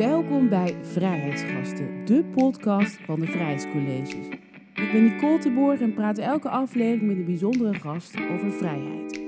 [0.00, 4.26] Welkom bij Vrijheidsgasten, de podcast van de Vrijheidscolleges.
[4.74, 9.19] Ik ben Nicole Terborg en praat elke aflevering met een bijzondere gast over vrijheid.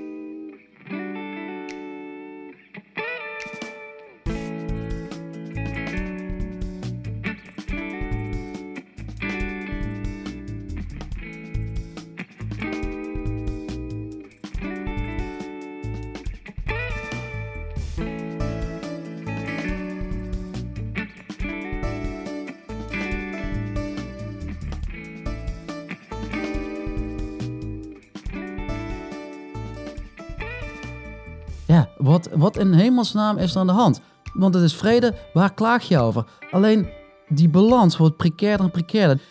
[32.43, 34.01] Wat, in hemelsnaam is er aan de hand?
[34.33, 36.25] Want het is vrede, waar klaag je over?
[36.51, 36.89] Alleen
[37.27, 39.21] die balans wordt precairder en precairder.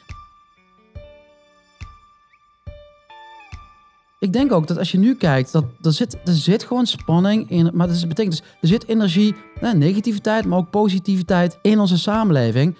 [4.18, 7.50] Ik denk ook dat als je nu kijkt, dat er zit, er zit gewoon spanning
[7.50, 7.70] in.
[7.74, 12.76] Maar dat betekent dus, er zit energie, negativiteit, maar ook positiviteit in onze samenleving.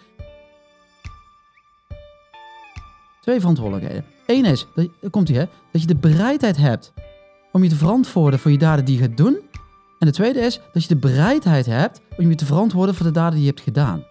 [3.20, 4.04] Twee verantwoordelijkheden.
[4.26, 6.92] Eén is, dat, komt hè, dat je de bereidheid hebt
[7.52, 9.38] om je te verantwoorden voor je daden die je gaat doen.
[10.02, 13.12] En de tweede is dat je de bereidheid hebt om je te verantwoorden voor de
[13.12, 14.04] daden die je hebt gedaan.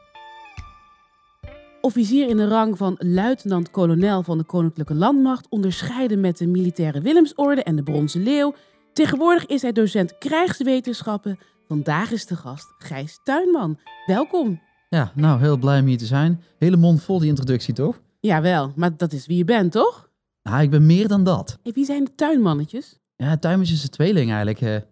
[1.81, 7.63] Officier in de rang van luitenant-kolonel van de Koninklijke Landmacht, onderscheiden met de Militaire Willemsorde
[7.63, 8.53] en de Bronzen Leeuw.
[8.93, 11.39] Tegenwoordig is hij docent krijgswetenschappen.
[11.67, 13.79] Vandaag is de gast Gijs Tuinman.
[14.05, 14.61] Welkom.
[14.89, 16.43] Ja, nou, heel blij om hier te zijn.
[16.57, 18.01] Hele mond vol die introductie, toch?
[18.19, 20.09] Jawel, maar dat is wie je bent, toch?
[20.43, 21.57] Nou, ik ben meer dan dat.
[21.63, 22.99] Hey, wie zijn de tuinmannetjes?
[23.15, 24.85] Ja, tuinmans is een tweeling eigenlijk.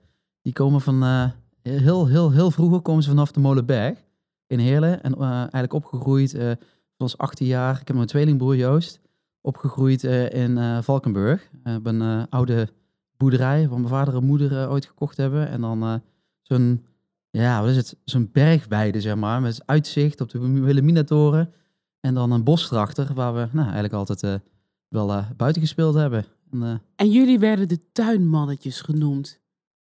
[0.49, 1.29] Die komen van, eh,
[1.61, 4.03] heel, heel, heel vroeger komen ze vanaf de Molenberg
[4.47, 5.03] in Heerlen.
[5.03, 6.51] En eh, eigenlijk opgegroeid, eh
[6.97, 7.79] zoals 18 jaar.
[7.79, 8.99] Ik heb mijn tweelingbroer Joost.
[9.41, 11.49] Opgegroeid eh, in Valkenburg.
[11.63, 12.69] Op een oude
[13.17, 15.49] boerderij waar mijn vader en moeder ooit gekocht hebben.
[15.49, 16.01] En dan
[16.41, 16.85] zo'n,
[17.29, 17.97] ja, wat is het?
[18.03, 19.41] Zo'n bergweide, zeg maar.
[19.41, 21.53] Met uitzicht op de Wilhelminatoren.
[21.99, 24.41] En dan een bos erachter, waar we nou, eigenlijk altijd
[24.87, 26.25] wel buiten gespeeld hebben.
[26.51, 29.38] En, En jullie werden de tuinmannetjes genoemd.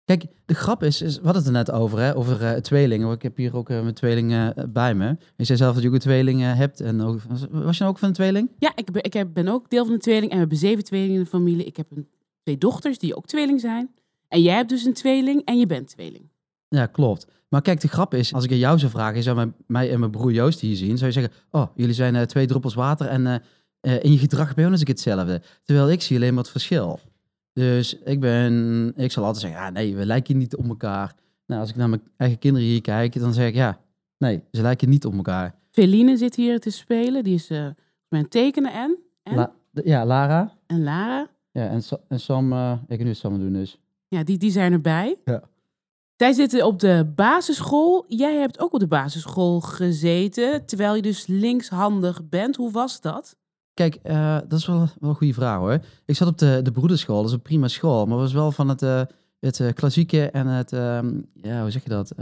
[0.04, 3.10] Kijk, de grap is, is we hadden het er net over, hè, over eh, tweelingen.
[3.12, 5.16] Ik heb hier ook eh, mijn tweeling eh, bij me.
[5.36, 6.80] Je zei zelf dat je ook een tweeling hebt.
[6.80, 7.20] En ook,
[7.50, 8.50] was je nou ook van een tweeling?
[8.58, 10.84] Ja, ik ben, ik heb- ben ook deel van de tweeling en we hebben zeven
[10.84, 11.64] tweelingen in de familie.
[11.64, 12.08] Ik heb een,
[12.42, 13.90] twee dochters die ook tweeling zijn.
[14.28, 16.28] En jij hebt dus een tweeling en je bent tweeling.
[16.68, 17.26] Ja, klopt.
[17.48, 19.90] Maar kijk, de grap is, als ik aan jou zou vragen, je zou mij, mij
[19.92, 23.06] en mijn broer Joost hier zien, zou je zeggen, oh, jullie zijn twee druppels water
[23.06, 23.42] en
[23.80, 25.42] in je gedrag ben je eens hetzelfde.
[25.64, 27.00] Terwijl ik zie alleen maar het verschil.
[27.52, 31.14] Dus ik ben, ik zal altijd zeggen, ja, nee, we lijken niet op elkaar.
[31.46, 33.78] Nou, als ik naar mijn eigen kinderen hier kijk, dan zeg ik, ja,
[34.18, 35.54] nee, ze lijken niet op elkaar.
[35.70, 37.24] Feline zit hier te spelen.
[37.24, 37.66] Die is eh
[38.08, 38.98] mijn tekenen en?
[39.22, 39.34] En?
[39.34, 39.52] La-
[39.84, 40.52] ja, Lara.
[40.66, 41.28] en Lara.
[41.52, 43.78] Ja, en, en Sam, eh, ik kan nu Sam doen dus.
[44.08, 45.16] Ja, die, die zijn erbij.
[45.24, 45.42] Ja.
[46.16, 48.04] Zij zitten op de basisschool.
[48.08, 52.56] Jij hebt ook op de basisschool gezeten, terwijl je dus linkshandig bent.
[52.56, 53.36] Hoe was dat?
[53.74, 55.78] Kijk, eh, dat is wel, wel een goede vraag hoor.
[56.04, 58.68] Ik zat op de, de broederschool, dat is een prima school, maar was wel van
[58.68, 59.02] het, eh,
[59.40, 62.12] het eh, klassieke en het, ehm, ja, hoe zeg je dat?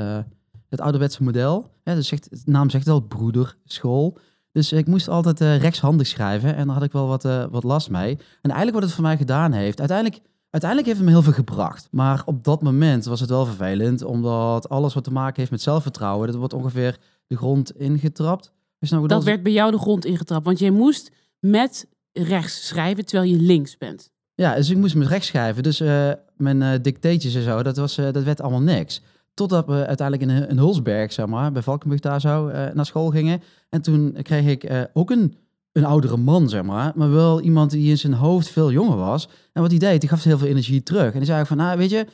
[0.68, 1.70] Het ouderwetse model.
[1.84, 4.18] Ja, dus zegt, de naam zegt wel broederschool.
[4.52, 8.16] Dus ik moest altijd rechtshandig schrijven en daar had ik wel wat, wat last mee.
[8.16, 11.44] En eigenlijk wat het voor mij gedaan heeft, uiteindelijk, uiteindelijk heeft het me heel veel
[11.44, 11.88] gebracht.
[11.90, 15.62] Maar op dat moment was het wel vervelend, omdat alles wat te maken heeft met
[15.62, 18.52] zelfvertrouwen, dat wordt ongeveer de grond ingetrapt.
[18.78, 23.04] Dus nou, Dat werd bij jou de grond ingetrapt, want jij moest met rechts schrijven
[23.04, 24.10] terwijl je links bent.
[24.34, 25.62] Ja, dus ik moest met rechts schrijven.
[25.62, 29.02] Dus eh, mijn eh dictaatjes en zo, dat, was, eh, dat werd allemaal niks.
[29.34, 33.42] Totdat we uiteindelijk in, in Hulsberg, zeg maar, bij Valkenburg daar zo, naar school gingen.
[33.68, 35.34] En toen kreeg ik ook een,
[35.72, 36.92] een oudere man, zeg maar.
[36.94, 39.28] Maar wel iemand die in zijn hoofd veel jonger was.
[39.52, 41.12] En wat hij deed, die gaf heel veel energie terug.
[41.12, 42.06] En die zei van, nou, weet je,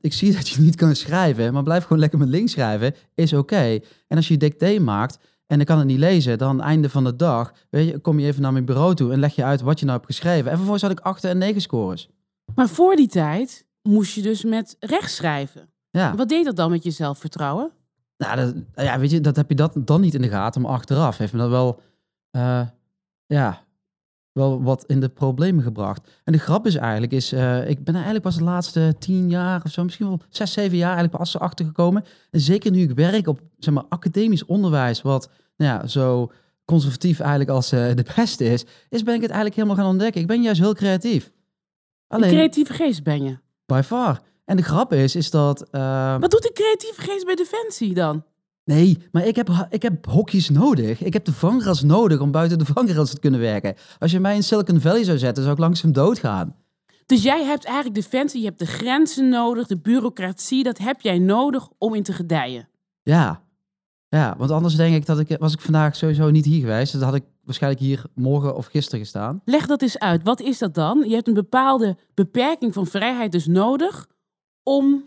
[0.00, 3.32] ik zie dat je niet kan schrijven, maar blijf gewoon lekker met links schrijven, is
[3.32, 3.78] oké.
[4.08, 5.18] En als je dicté maakt
[5.52, 8.26] en ik kan het niet lezen, dan einde van de dag, weet je, kom je
[8.26, 10.50] even naar mijn bureau toe en leg je uit wat je nou hebt geschreven.
[10.50, 12.08] En vervolgens had ik 8 en 9 scores.
[12.54, 15.68] Maar voor die tijd moest je dus met rechts schrijven.
[15.90, 17.70] Ja, Wat deed dat dan met je zelfvertrouwen?
[18.16, 20.70] nou, dat, ja weet je, dat heb je dat dan niet in de gaten, maar
[20.70, 21.80] achteraf heeft me dat wel,
[22.30, 22.66] eh,
[23.26, 23.64] ja,
[24.32, 26.20] wel wat in de problemen gebracht.
[26.24, 29.62] En de grap is eigenlijk, is, eh, ik ben eigenlijk pas de laatste tien jaar
[29.64, 32.04] of zo, misschien wel zes, zeven jaar eigenlijk pas achter gekomen.
[32.30, 35.30] En zeker nu ik werk op, zeg maar, academisch onderwijs, wat,
[35.62, 36.32] ja, zo
[36.64, 40.20] conservatief eigenlijk als eh, de beste is, is ben ik het eigenlijk helemaal gaan ontdekken.
[40.20, 41.30] Ik ben juist heel creatief.
[42.08, 43.38] Een creatieve geest ben je.
[43.66, 44.20] by far.
[44.44, 45.68] En de grap is, is dat...
[45.70, 48.24] eh, Wat doet een creatieve geest bij Defensie dan?
[48.64, 51.02] Nee, maar ik heb, ik heb hokjes nodig.
[51.02, 53.74] Ik heb de vangrails nodig om buiten de vangrails te kunnen werken.
[53.98, 56.56] Als je mij in Silicon Valley zou zetten, zou ik langzaam doodgaan.
[57.06, 61.18] Dus jij hebt eigenlijk Defensie, je hebt de grenzen nodig, de bureaucratie, dat heb jij
[61.18, 62.68] nodig om in te gedijen.
[63.02, 63.42] Ja,
[64.12, 66.92] Ja, want anders denk ik dat ik, was ik vandaag sowieso niet hier geweest.
[66.92, 69.40] Dan had ik waarschijnlijk hier morgen of gisteren gestaan.
[69.44, 70.22] Leg dat eens uit.
[70.22, 71.04] Wat is dat dan?
[71.08, 74.06] Je hebt een bepaalde beperking van vrijheid dus nodig
[74.62, 75.04] om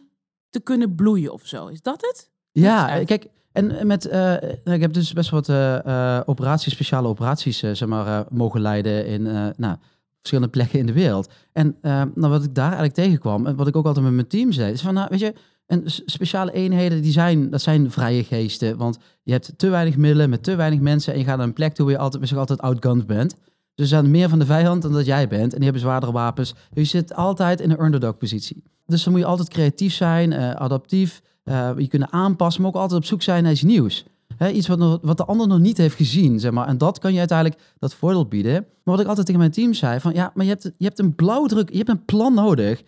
[0.49, 1.67] te kunnen bloeien of zo.
[1.67, 2.29] Is dat het?
[2.51, 7.85] Ja, kijk, en met, eh, ik heb dus best wat eh, operaties, speciale operaties, zeg
[7.85, 9.21] maar, mogen leiden in
[9.57, 9.77] nou,
[10.25, 11.29] verschillende plekken in de wereld.
[11.53, 14.27] En eh, nou, wat ik daar eigenlijk tegenkwam, en wat ik ook altijd met mijn
[14.27, 15.33] team zei, is van, nou, weet je,
[15.65, 20.29] en speciale eenheden, die zijn, dat zijn vrije geesten, want je hebt te weinig middelen
[20.29, 22.41] met te weinig mensen en je gaat naar een plek toe waar je altijd, misschien
[22.41, 23.35] altijd outgunned bent.
[23.75, 26.11] Dus er zijn meer van de vijand dan dat jij bent en die hebben zwaardere
[26.11, 26.53] wapens.
[26.73, 28.63] Dus je zit altijd in een underdog positie.
[28.85, 32.81] Dus dan moet je altijd creatief zijn, eh, adaptief, eh, je kunnen aanpassen, maar ook
[32.81, 34.05] altijd op zoek zijn naar iets nieuws.
[34.37, 36.67] Hè, iets wat, nog, wat de ander nog niet heeft gezien, zeg maar.
[36.67, 38.53] En dat kan je uiteindelijk dat voordeel bieden.
[38.53, 40.99] Maar wat ik altijd tegen mijn team zei, van ja, maar je hebt, je hebt
[40.99, 42.83] een blauwdruk, je hebt een plan nodig.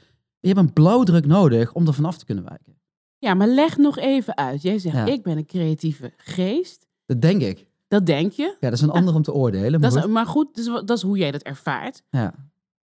[0.47, 2.79] Je hebt een blauwdruk nodig om er vanaf te kunnen wijken.
[3.17, 4.61] Ja, maar leg nog even uit.
[4.61, 5.05] Jij zegt, Ja.
[5.05, 6.87] ik ben een creatieve geest.
[7.05, 7.67] Dat denk ik.
[7.87, 8.43] Dat denk je.
[8.59, 9.71] Ja, dat is een ander om te oordelen.
[9.79, 10.11] Maar Dat is, goed.
[10.11, 12.03] maar goed, dat is, wa- dat is hoe jij dat ervaart.
[12.09, 12.33] ja.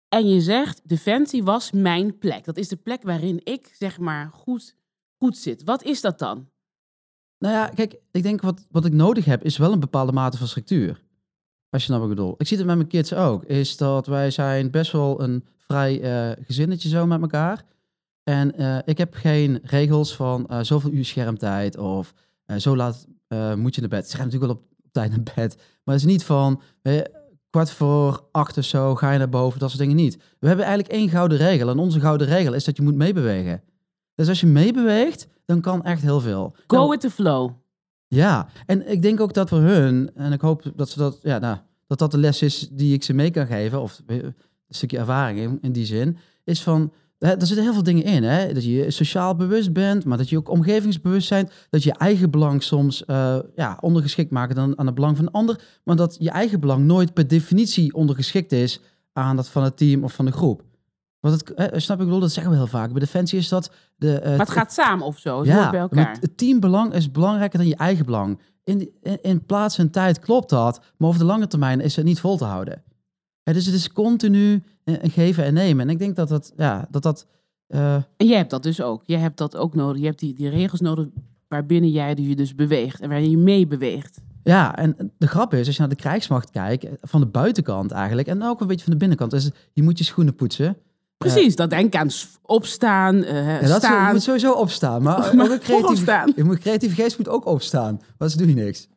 [0.09, 2.45] En je zegt, Defensie was mijn plek.
[2.45, 4.75] Dat is de plek waarin ik, zeg maar, goed,
[5.19, 5.65] goed zit.
[5.65, 6.49] Wat is dat dan?
[7.39, 10.37] Nou ja, kijk, ik denk wat, wat ik nodig heb is wel een bepaalde mate
[10.39, 11.03] van structuur.
[11.71, 12.35] Als je nou wat ik bedoel.
[12.39, 13.45] Ik zie het met mijn kids ook.
[13.45, 17.65] Is dat wij zijn best wel een vrij eh, gezinnetje zo met elkaar.
[18.23, 22.15] En eh, ik heb geen regels van eh, zoveel uur schermtijd of
[22.57, 23.07] zo laat
[23.57, 24.11] moet je naar bed.
[24.11, 25.57] Ze gaan natuurlijk wel op, op tijd naar bed.
[25.57, 26.63] Maar het is niet van
[27.51, 29.59] kwart voor acht of zo ga je naar boven.
[29.59, 30.17] Dat soort dingen niet.
[30.39, 31.69] We hebben eigenlijk één gouden regel.
[31.69, 33.63] En onze gouden regel is dat je moet meebewegen.
[34.15, 36.55] Dus als je meebeweegt, dan kan echt heel veel.
[36.67, 37.51] Go Nou, with the flow.
[38.15, 41.39] Ja, en ik denk ook dat voor hun, en ik hoop dat ze dat, ja,
[41.39, 44.35] nou, dat dat de les is die ik ze mee kan geven, of een
[44.69, 48.23] stukje ervaring in, in die zin, is van, hè, er zitten heel veel dingen in,
[48.23, 48.53] hè?
[48.53, 52.63] dat je sociaal bewust bent, maar dat je ook omgevingsbewust bent, dat je eigen belang
[52.63, 56.31] soms eh, ja, ondergeschikt maakt dan aan het belang van een ander, maar dat je
[56.31, 58.81] eigen belang nooit per definitie ondergeschikt is
[59.13, 60.63] aan dat van het team of van de groep.
[61.21, 62.91] Want het, hè, snap ik, bedoel, dat zeggen we heel vaak.
[62.91, 65.45] Bij Defensie is dat de, eh, Maar het gaat samen of zo.
[65.45, 66.17] Het bij elkaar.
[66.21, 68.41] het teambelang is belangrijker dan je eigen belang.
[68.65, 72.05] In, in, in plaats en tijd klopt dat, maar over de lange termijn is het
[72.05, 72.83] niet vol te houden.
[73.43, 75.87] Dus het is continu eh, een geven en nemen.
[75.87, 77.27] En ik denk dat dat, ja, dat, dat
[77.67, 79.03] eh, En jij hebt dat dus ook.
[79.07, 80.01] Jij hebt dat ook nodig.
[80.01, 81.07] Je hebt die, die regels nodig
[81.49, 83.01] waarbinnen jij je dus beweegt.
[83.01, 84.21] En waarin je mee beweegt.
[84.45, 87.91] ja, en de grap is, als je naar de krijgsmacht kijkt, eh, van de buitenkant
[87.91, 90.77] eigenlijk, en ook een beetje van de binnenkant, is je moet je schoenen poetsen.
[91.25, 92.09] Precies, dat denk aan
[92.43, 94.13] opstaan, eh Ja, dat is- je staan.
[94.13, 96.33] moet sowieso opstaan, maar, Maar ook opstaan.
[96.37, 98.89] je moet, creatieve geest moet ook opstaan, anders doe je niks.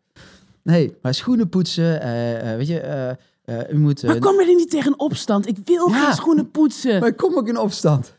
[0.63, 3.15] Nee, maar schoenen poetsen, eh, eh, weet je,
[3.45, 4.03] je moet...
[4.03, 5.47] Maar kom je er niet tegen opstand?
[5.47, 6.03] Ik wil Ja.
[6.05, 6.99] geen schoenen poetsen.
[6.99, 8.17] Maar ik kom ook in opstand.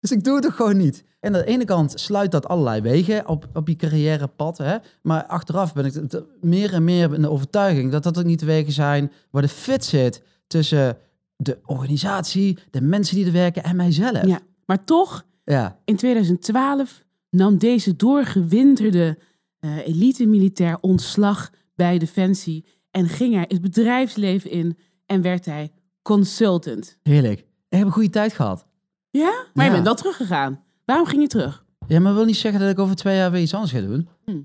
[0.00, 1.04] Dus ik doe het toch gewoon niet.
[1.20, 4.58] En aan de ene kant sluit dat allerlei wegen op, op je carrièrepad.
[4.58, 4.76] Hè?
[5.02, 5.94] Maar achteraf ben ik
[6.40, 9.48] meer en meer in de overtuiging dat dat ook niet de wegen zijn waar de
[9.48, 10.96] fit zit tussen
[11.36, 14.26] de organisatie, de mensen die er werken en mijzelf.
[14.26, 15.78] Ja, maar toch, Ja.
[15.84, 19.18] in 2012 nam deze doorgewinterde
[19.58, 24.76] eh elite-militair ontslag bij Defensie en ging hij het bedrijfsleven in
[25.06, 25.72] en werd hij
[26.02, 26.98] consultant.
[27.02, 27.38] heerlijk.
[27.68, 28.66] Ik heb een goede tijd gehad.
[29.10, 29.46] Ja?
[29.54, 30.62] Maar je bent wel teruggegaan.
[30.84, 31.64] Waarom ging je terug?
[31.86, 34.08] Ja, maar wil niet zeggen dat ik over twee jaar weer iets anders ga doen.
[34.24, 34.40] Hm.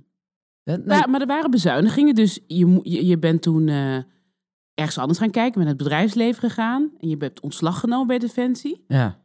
[0.63, 1.07] Nee.
[1.07, 3.97] Maar er waren bezuinigingen, dus je, je bent toen eh,
[4.79, 8.83] ergens anders gaan kijken, met het bedrijfsleven gegaan en je hebt ontslag genomen bij Defensie.
[8.87, 9.17] ja.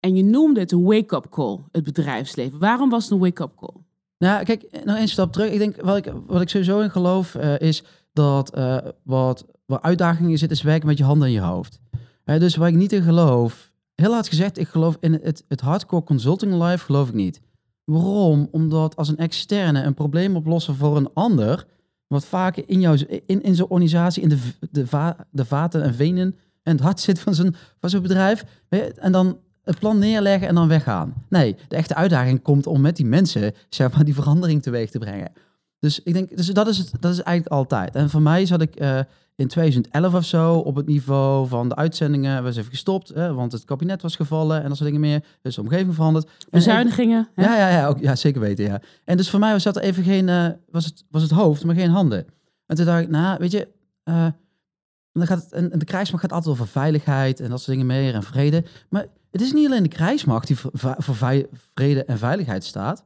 [0.00, 2.58] En je noemde het een wake-up call, het bedrijfsleven.
[2.58, 3.74] Waarom was het een wake-up call?
[4.18, 5.50] Nou, kijk, nog één stap terug.
[5.50, 9.80] Ik denk, wat ik, wat ik sowieso in geloof, eh, is dat eh, wat, waar
[9.80, 11.80] uitdagingen zitten, is werken met je handen en je hoofd.
[12.24, 15.60] Eh, dus waar ik niet in geloof, heel hard gezegd, ik geloof in het, het
[15.60, 17.40] hardcore consulting life, geloof ik niet.
[17.84, 18.48] Waarom?
[18.50, 21.66] Omdat als een externe een probleem oplossen voor een ander,
[22.06, 22.96] wat vaak in, jouw,
[23.26, 24.38] in, in zo'n organisatie, in de,
[24.70, 28.44] de, va, de vaten en venen en het hart zit van zo'n van zo'n bedrijf,
[28.96, 31.14] en dan het plan neerleggen en dan weggaan.
[31.28, 34.98] Nee, de echte uitdaging komt om met die mensen zeg maar, die verandering teweeg te
[34.98, 35.32] brengen.
[35.78, 37.94] Dus ik denk, dus dat is het, dat is eigenlijk altijd.
[37.94, 38.98] En voor mij zat ik eh,
[39.36, 43.52] in 2011 of zo op het niveau van de uitzendingen, was even gestopt, hè, want
[43.52, 45.24] het kabinet was gevallen en dat soort dingen meer.
[45.42, 46.26] Dus de omgeving veranderd.
[46.26, 47.28] En Bezuinigingen?
[47.34, 47.44] hè?
[47.44, 48.80] ja, ja, ja, ook, ja, zeker weten, ja.
[49.04, 51.74] En dus voor mij was dat even geen, eh, was, het, was het hoofd, maar
[51.74, 52.26] geen handen.
[52.66, 53.68] En toen dacht ik, nou, weet je,
[54.02, 54.26] eh,
[55.12, 57.86] dan gaat het, en, en de krijgsmacht gaat altijd over veiligheid en dat soort dingen
[57.86, 58.64] meer en vrede.
[58.88, 63.04] Maar het is niet alleen de krijgsmacht die voor, vrede en veiligheid staat.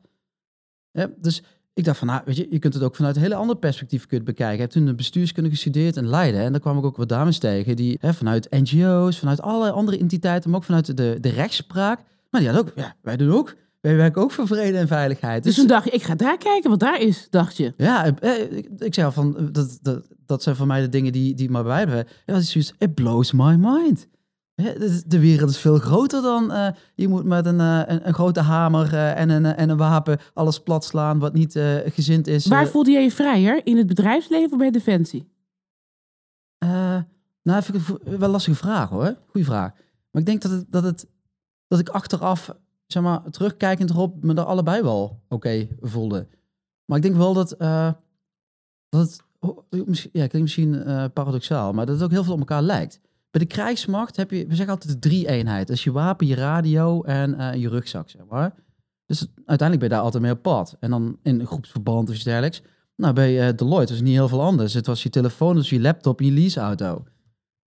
[0.91, 1.43] Ja, dus
[1.75, 4.07] ik dacht van, nou, weet je, je kunt het ook vanuit een hele ander perspectief
[4.07, 4.55] kunt bekijken.
[4.55, 7.77] Ik heb toen bestuurskunde gestudeerd in Leiden en daar kwam ik ook wat dames tegen
[7.77, 12.01] die hè, vanuit NGO's, vanuit allerlei andere entiteiten, maar ook vanuit de, de rechtspraak.
[12.31, 15.43] Maar die hadden ook, ja, wij doen ook wij werken ook voor vrede en veiligheid.
[15.43, 17.73] Dus toen dacht je, ik ga daar kijken wat daar is, dacht je.
[17.77, 20.89] Ja, eh, ik, ik zei al van, eh, dat, dat, dat zijn voor mij de
[20.89, 22.13] dingen die, die me bijblijven.
[22.27, 24.09] Ja, dat is zoiets, it blows my mind.
[24.61, 28.15] Hè, de- wereld is veel groter dan eh, je moet met een, eh, een, een
[28.15, 31.53] grote hamer eh, en, een, en een wapen alles plat slaan wat niet
[31.87, 32.47] gezind is.
[32.47, 33.67] Waar voelde jij je vrijer?
[33.67, 35.29] In het bedrijfsleven of bij Defensie?
[37.43, 39.17] Nou, vind ik het wel een lastige vraag hoor.
[39.27, 39.73] Goeie vraag.
[40.11, 41.07] Maar ik denk dat, het, dat, het,
[41.67, 42.55] dat ik achteraf,
[42.87, 46.27] zeg maar, terugkijkend erop, me er allebei wel oké voelde.
[46.85, 47.55] Maar ik denk wel dat,
[48.89, 52.39] dat het, oh, misschien- ja, klinkt misschien paradoxaal, maar dat het ook heel veel op
[52.39, 53.01] elkaar lijkt.
[53.31, 55.67] Bij de krijgsmacht heb je, we zeggen altijd de drie-eenheid.
[55.67, 58.55] Dat is je wapen, je radio en eh, je rugzak, zeg maar.
[59.07, 60.77] Dus uiteindelijk ben je daar altijd mee op pad.
[60.81, 62.63] En dan in een groepsverband of iets dergelijks.
[62.97, 64.75] Nou, bij eh, Deloitte was het niet heel veel anders.
[64.75, 67.05] Het was je telefoon, dus je laptop, je leaseauto.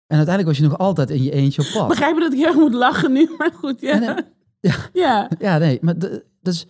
[0.08, 1.88] En uiteindelijk was je nog altijd in je eentje op pad.
[1.88, 3.30] Begrijp je dat ik heel erg moet lachen nu?
[3.38, 4.02] Maar goed, ja.
[4.02, 4.26] En,
[4.60, 4.76] ja.
[4.94, 5.30] ja.
[5.40, 6.66] Ja, nee, maar de- dus,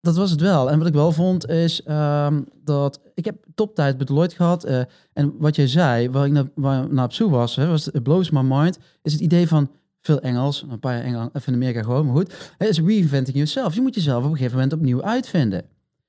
[0.00, 0.70] dat was het wel.
[0.70, 4.64] En wat ik wel vond is ehm, dat ik heb toptijd bij Deloitte gehad.
[4.64, 4.80] eh,
[5.12, 8.30] en wat jij zei, waar ik naar, waar op zoek was, hè, was it blows
[8.30, 12.06] my mind, is het idee van veel Engels, een paar jaar even in Amerika gewoon,
[12.06, 12.54] maar goed.
[12.58, 13.74] Het is reinventing yourself.
[13.74, 15.62] Je moet jezelf op een gegeven moment opnieuw uitvinden.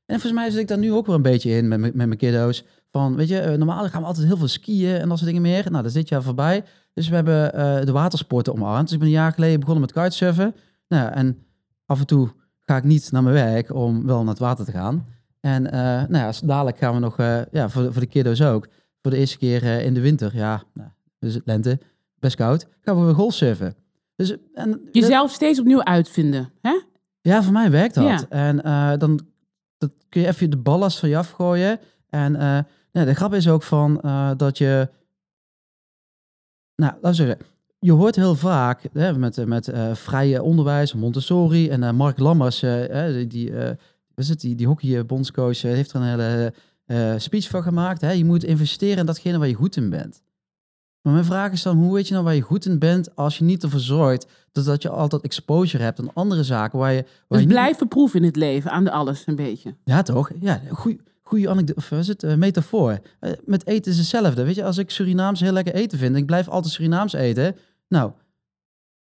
[0.06, 2.18] En volgens mij zit ik daar nu ook weer een beetje in met, met mijn
[2.18, 2.64] kiddo's.
[2.92, 5.42] Van, weet je, eh, normaal gaan we altijd heel veel skiën en dat soort dingen
[5.42, 5.64] meer.
[5.64, 6.64] Nou, dat is dit jaar voorbij.
[6.94, 8.84] Dus we hebben eh, de watersporten omarmd.
[8.84, 10.56] Dus ik ben een jaar geleden begonnen met kitesurfen.
[10.88, 11.38] Nou, en
[11.86, 12.30] af en toe
[12.72, 15.06] ga ik niet naar mijn werk om wel naar het water te gaan.
[15.40, 18.68] En eh, nou ja, dadelijk gaan we nog, eh, ja, voor, voor de kiddo's ook.
[19.02, 21.80] Voor de eerste keer eh, in de winter, ja, nou, dus het lente,
[22.20, 23.76] best koud, gaan we weer golfsurfen.
[24.16, 26.52] Dus, en, Jezelf steeds opnieuw uitvinden.
[26.62, 26.80] Hè?
[27.22, 28.04] ja, voor mij werkt dat.
[28.04, 28.26] Ja.
[28.30, 28.58] En
[29.00, 29.20] dan
[29.78, 31.80] dat kun je even de ballast van je afgooien.
[32.10, 32.34] En
[32.92, 34.02] ja, de grap is ook van
[34.38, 34.90] dat je...
[36.76, 37.46] Nou, laten we zeggen.
[37.84, 42.20] Je hoort heel vaak hè, met, eh, met eh, vrije onderwijs, Montessori en eh, Mark
[42.20, 43.52] Lammers, eh, die,
[44.16, 46.54] is het, die, die hockeybondscoach, heeft er een hele
[47.20, 48.02] speech van gemaakt.
[48.02, 48.12] Hè?
[48.12, 50.22] Je moet investeren in datgene waar je goed in bent.
[51.02, 53.38] Maar mijn vraag is dan, hoe weet je nou waar je goed in bent als
[53.38, 57.02] je niet ervoor zorgt dat, dat je altijd exposure hebt aan andere zaken waar je...
[57.02, 59.76] Waar Dus je niet- blijven proeven in het leven, aan de alles een beetje.
[59.84, 60.32] ja, toch?
[60.40, 63.00] Ja, goeie, goeie anekdote, of is het, eh, metafoor.
[63.46, 64.44] Met eten is hetzelfde.
[64.44, 67.56] Weet je, als ik Surinaams heel lekker eten vind, ik blijf altijd Surinaams eten.
[67.92, 68.12] Nou,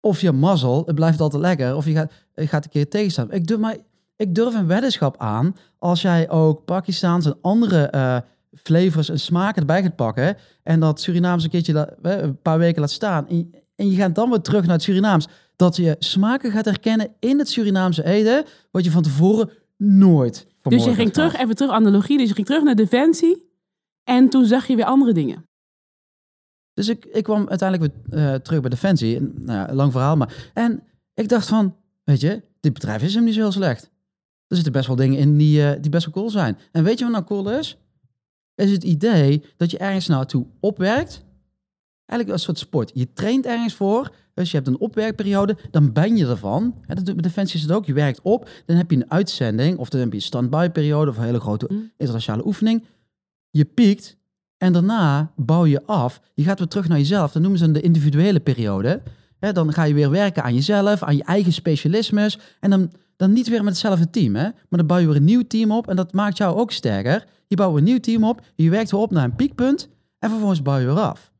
[0.00, 3.32] of je mazzel, het blijft altijd lekker, of je gaat, je gaat een keer tegenstaan.
[3.32, 3.76] Ik durf, maar,
[4.16, 8.16] ik durf een weddenschap aan als jij ook Pakistaans en andere eh,
[8.62, 12.58] flavors en smaken erbij gaat pakken en dat Surinaams een keertje la- eh, een paar
[12.58, 15.96] weken laat staan en, en je gaat dan weer terug naar het Surinaams, dat je
[15.98, 21.12] smaken gaat herkennen in het Surinaamse eten, wat je van tevoren nooit Dus je ging
[21.12, 23.46] terug, even terug, analogie, dus je ging terug naar Defensie.
[24.04, 25.47] En toen zag je weer andere dingen.
[26.78, 29.16] Dus ik, ik kwam uiteindelijk weer eh, terug bij Defensie.
[29.16, 30.50] En, nou ja, lang verhaal, maar...
[30.54, 30.82] En
[31.14, 33.90] ik dacht van, weet je, dit bedrijf is hem niet zo heel slecht.
[34.46, 36.58] Er zitten best wel dingen in die, eh, die best wel cool zijn.
[36.72, 37.78] En weet je wat nou cool is?
[38.54, 41.24] Is het idee dat je ergens naartoe opwerkt.
[42.04, 42.90] Eigenlijk een soort sport.
[42.94, 44.14] Je traint ergens voor.
[44.34, 45.56] Dus je hebt een opwerkperiode.
[45.70, 46.74] Dan ben je ervan.
[46.86, 47.86] En dat doet bij Defensie is het ook.
[47.86, 48.48] Je werkt op.
[48.66, 49.78] Dan heb je een uitzending.
[49.78, 51.10] Of dan heb je een stand-by periode.
[51.10, 51.90] Of een hele grote Mm.
[51.96, 52.84] internationale oefening.
[53.50, 54.17] Je piekt.
[54.58, 56.20] En daarna bouw je af.
[56.34, 57.32] Je gaat weer terug naar jezelf.
[57.32, 59.02] Dat noemen ze de individuele periode.
[59.38, 62.38] Dan ga je weer werken aan jezelf, aan je eigen specialismes.
[62.60, 64.34] En dan, dan niet weer met hetzelfde team.
[64.34, 64.42] Hè?
[64.42, 65.88] Maar dan bouw je weer een nieuw team op.
[65.88, 67.26] En dat maakt jou ook sterker.
[67.46, 68.40] Je bouwt een nieuw team op.
[68.54, 69.88] Je werkt weer op naar een piekpunt.
[70.18, 71.32] En vervolgens bouw je weer af.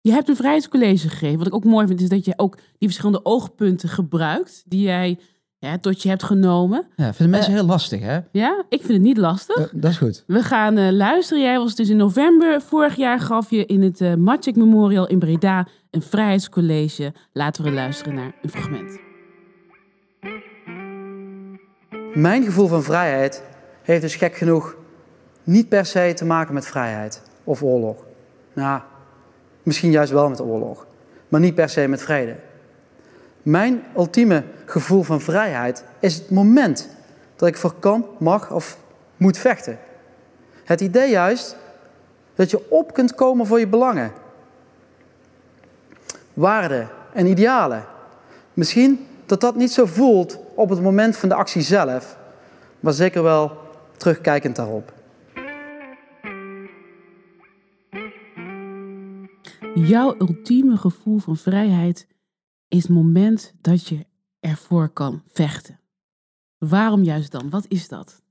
[0.00, 1.38] Je hebt een vrijheidscollege gegeven.
[1.38, 4.62] Wat ik ook mooi vind, is dat je ook die verschillende oogpunten gebruikt.
[4.66, 5.18] Die jij
[5.58, 6.86] ja, tot je hebt genomen.
[6.96, 8.18] Ja, vinden mensen heel lastig, hè?
[8.32, 9.56] Ja, ik vind het niet lastig.
[9.56, 10.24] Eh, dat is goed.
[10.26, 11.42] We gaan eh, luisteren.
[11.42, 15.18] Jij was dus in november vorig jaar gaf je in het eh Maciek Memorial in
[15.18, 17.12] Breda een vrijheidscollege.
[17.32, 18.98] Laten we luisteren naar een fragment.
[22.14, 23.42] Mijn gevoel van vrijheid
[23.82, 24.76] heeft dus gek genoeg
[25.44, 28.04] niet per se te maken met vrijheid of oorlog.
[28.54, 28.80] Nou,
[29.62, 30.86] misschien juist wel met oorlog,
[31.28, 32.36] maar niet per se met vrede.
[33.48, 36.88] Mijn ultieme gevoel van vrijheid is het moment
[37.36, 38.78] dat ik voor kan, mag of
[39.16, 39.78] moet vechten.
[40.64, 41.56] Het idee juist
[42.34, 44.12] dat je op kunt komen voor je belangen.
[46.34, 47.84] Waarden en idealen.
[48.54, 52.18] Misschien dat dat niet zo voelt op het moment van de actie zelf,
[52.80, 53.52] maar zeker wel
[53.96, 54.92] terugkijkend daarop.
[59.74, 62.06] Jouw ultieme gevoel van vrijheid
[62.68, 64.06] is het moment dat je
[64.40, 65.80] ervoor kan vechten.
[66.58, 67.50] Waarom juist dan?
[67.50, 68.22] Wat is dat?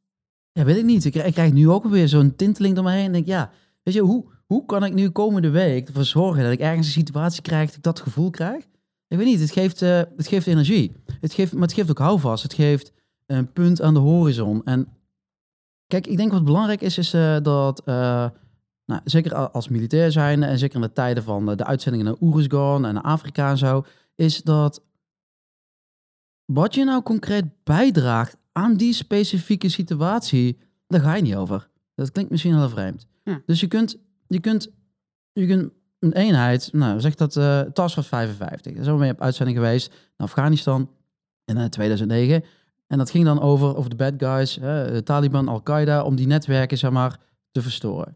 [0.51, 1.05] Ja, weet ik niet.
[1.05, 3.05] Ik, krijg- nu ook weer zo'n tinteling door me heen.
[3.05, 3.51] En denk, ja,
[3.83, 6.93] weet je, hoe, hoe kan ik nu komende week ervoor zorgen dat ik ergens een
[6.93, 8.63] situatie krijg dat ik dat gevoel krijg?
[9.07, 10.95] Ik weet niet, het geeft, eh, het geeft energie.
[11.19, 12.43] Het geeft, maar het geeft ook houvast.
[12.43, 12.93] Het geeft
[13.25, 14.63] een punt aan de horizon.
[14.63, 14.87] En
[15.87, 18.29] kijk, ik denk wat belangrijk is, is eh, dat, eh,
[18.85, 22.15] nou, zeker als militair zijn en zeker in de tijden van de, de uitzendingen naar
[22.21, 23.85] Oeruzgan en naar Afrika en zo,
[24.17, 24.83] is dat
[26.45, 30.57] wat je nou concreet bijdraagt aan die specifieke situatie,
[30.87, 31.69] daar ga je niet over.
[31.95, 33.07] Dat klinkt misschien heel vreemd.
[33.23, 33.41] Ja.
[33.45, 33.97] Dus je kunt,
[34.27, 34.69] je kunt,
[35.33, 37.33] je kunt een eenheid, nou zeg dat
[37.73, 40.89] Force 55, daar zijn we mee op uitzending geweest naar Afghanistan
[41.45, 42.43] in eh, 2009.
[42.87, 46.77] En dat ging dan over, over de bad guys, de Taliban, Al-Qaeda, om die netwerken
[46.77, 47.19] zeg maar
[47.51, 48.15] te verstoren.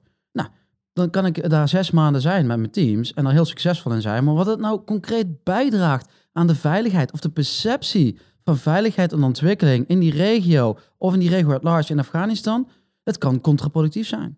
[0.93, 4.01] Dan kan ik daar zes maanden zijn met mijn teams en er heel succesvol in
[4.01, 4.23] zijn.
[4.23, 9.23] Maar wat het nou concreet bijdraagt aan de veiligheid of de perceptie van veiligheid en
[9.23, 12.67] ontwikkeling in die regio of in die regio at large in Afghanistan,
[13.03, 14.37] het kan contraproductief zijn.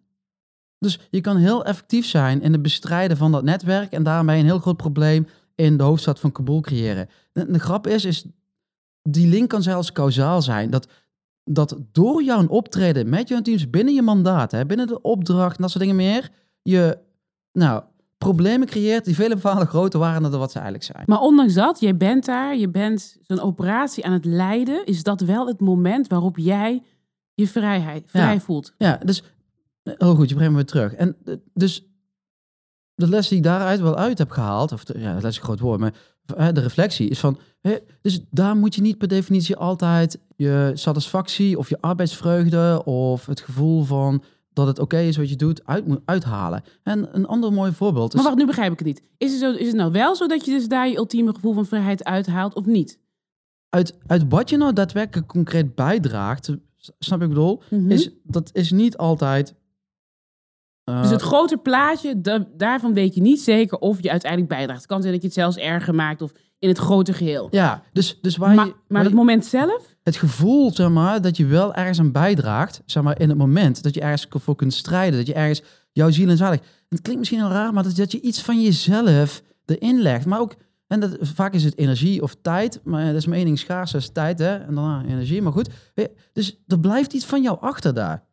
[0.79, 4.45] Dus je kan heel effectief zijn in het bestrijden van dat netwerk en daarmee een
[4.45, 7.09] heel groot probleem in de hoofdstad van Kabul creëren.
[7.31, 8.25] De, de grap is, is,
[9.01, 10.69] die link kan zelfs kausaal zijn.
[10.69, 10.87] Dat,
[11.43, 15.61] dat door jouw optreden met jouw teams binnen je mandaat, hè, binnen de opdracht en
[15.61, 16.29] dat soort dingen meer,
[16.63, 16.97] je
[17.51, 17.83] nou,
[18.17, 21.03] problemen creëert die vele malen groter waren dan wat ze eigenlijk zijn.
[21.05, 25.21] Maar ondanks dat, jij bent daar, je bent zo'n operatie aan het leiden, is dat
[25.21, 26.83] wel het moment waarop jij
[27.33, 28.39] je vrijheid, vrij Ja.
[28.39, 28.73] voelt.
[28.77, 29.23] Ja, dus
[29.83, 30.93] heel goed, je brengt me weer terug.
[30.93, 31.87] En eh, dus
[32.95, 35.43] de les die ik daaruit wel uit heb gehaald, of de, ja, dat is een
[35.43, 35.93] groot woord, maar
[36.35, 40.71] eh, de reflectie is van, hè, dus daar moet je niet per definitie altijd je
[40.73, 45.65] satisfactie of je arbeidsvreugde of het gevoel van dat het oké is wat je doet,
[45.65, 46.63] uit moet uithalen.
[46.83, 48.15] En een ander mooi voorbeeld is...
[48.15, 49.03] Maar wacht, nu begrijp ik het niet.
[49.17, 51.53] Is het, zo, is het nou wel zo dat je dus daar je ultieme gevoel
[51.53, 53.01] van vrijheid uithaalt of niet?
[53.69, 56.49] uit, uit wat je nou daadwerkelijk concreet bijdraagt,
[56.99, 57.91] snap ik bedoel, Mhm.
[57.91, 59.55] is, dat is niet altijd...
[60.83, 64.79] eh, Dus het grote plaatje, da- daarvan weet je niet zeker of je uiteindelijk bijdraagt.
[64.79, 67.47] Het kan zijn dat je het zelfs erger maakt of in het grote geheel.
[67.51, 68.73] ja, dus, dus waar maar je...
[68.87, 69.92] maar het moment zelf?
[70.03, 73.83] Het gevoel, zeg maar, dat je wel ergens aan bijdraagt, zeg maar, in het moment
[73.83, 76.59] dat je ergens voor kunt strijden, dat je ergens jouw ziel en zalig.
[76.89, 80.25] Het klinkt misschien heel raar, maar dat, dat je iets van jezelf erin legt.
[80.25, 80.55] Maar ook,
[80.87, 83.91] en dat, vaak is het energie of tijd, maar dat is mijn één ding schaars,
[83.91, 85.69] dat is tijd, hè, en daarna energie, maar goed.
[86.33, 88.23] Dus er blijft iets van jou achter daar.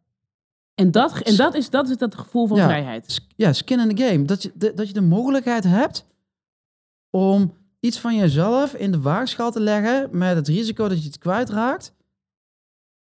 [0.75, 2.65] En dat, en dat is dat, is dat gevoel van Ja.
[2.65, 3.21] vrijheid.
[3.37, 4.25] Ja, skin in the game.
[4.25, 6.07] Dat je, de, dat je de mogelijkheid hebt
[7.11, 11.19] om iets van jezelf in de waagschaal te leggen met het risico dat je het
[11.19, 11.95] kwijtraakt.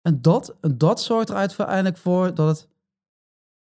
[0.01, 2.67] En dat, dat zorgt er uiteindelijk voor dat het,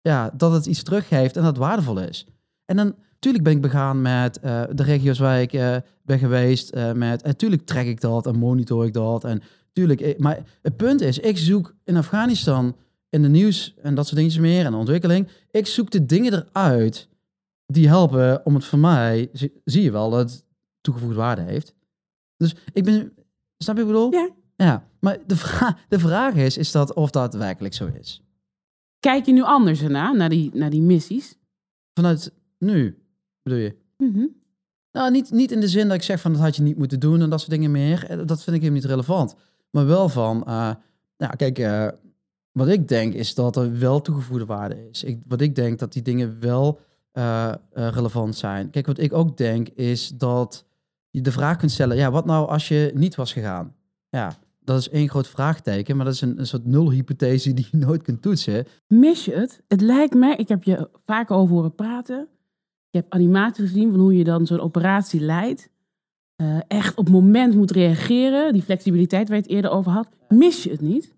[0.02, 2.26] ja, dat het iets teruggeeft en dat waardevol is.
[2.66, 6.70] En dan, natuurlijk ben ik begaan met eh, de regio's waar ik eh, ben geweest.
[6.70, 9.24] eh, met, natuurlijk trek ik dat en monitor ik dat.
[9.24, 9.42] En
[9.74, 12.76] tuurlijk, maar het punt is, ik zoek in Afghanistan
[13.10, 15.28] in de nieuws en dat soort dingetjes meer en de ontwikkeling.
[15.52, 17.08] Ik zoek de dingen eruit
[17.66, 20.46] die helpen om het voor mij, zie, zie je wel, dat
[20.88, 21.73] toegevoegde waarde heeft.
[22.38, 23.13] Dus ik ben,
[23.58, 24.12] snap je wat ik bedoel?
[24.12, 24.30] Ja.
[24.58, 28.21] Ja, maar de, vra de vraag is, is dat of dat werkelijk zo is?
[29.00, 31.38] Kijk je nu anders erna, naar die, naar die missies?
[31.93, 33.04] Vanuit nu,
[33.43, 33.76] bedoel je?
[33.97, 34.26] Mhm.
[34.91, 37.00] Nou, niet, niet in de zin dat ik zeg van dat had je niet moeten
[37.00, 38.06] doen en dat soort dingen meer.
[38.10, 39.36] Eh, Dat vind ik helemaal niet relevant.
[39.69, 40.71] Maar wel van, eh,
[41.17, 41.88] nou kijk, eh,
[42.52, 45.04] wat ik denk is dat er wel toegevoegde waarde is.
[45.04, 46.80] Ik, wat ik denk dat die dingen wel
[47.71, 48.69] relevant zijn.
[48.69, 50.65] Kijk, wat ik ook denk is dat
[51.17, 53.75] je de vraag kunt stellen, ja, wat nou als je niet was gegaan?
[54.10, 57.77] Ja, dat is één groot vraagteken, maar dat is een, een soort nulhypothese die je
[57.77, 58.65] nooit kunt toetsen.
[58.88, 59.62] Mis je het?
[59.67, 62.27] Het lijkt mij, ik heb je vaak over horen praten.
[62.89, 65.69] Je hebt animaties gezien van hoe je dan zo'n operatie leidt.
[66.36, 68.53] Eh, echt op het moment moet reageren.
[68.53, 70.10] Die flexibiliteit waar je het eerder over had.
[70.27, 71.15] Mis je het niet?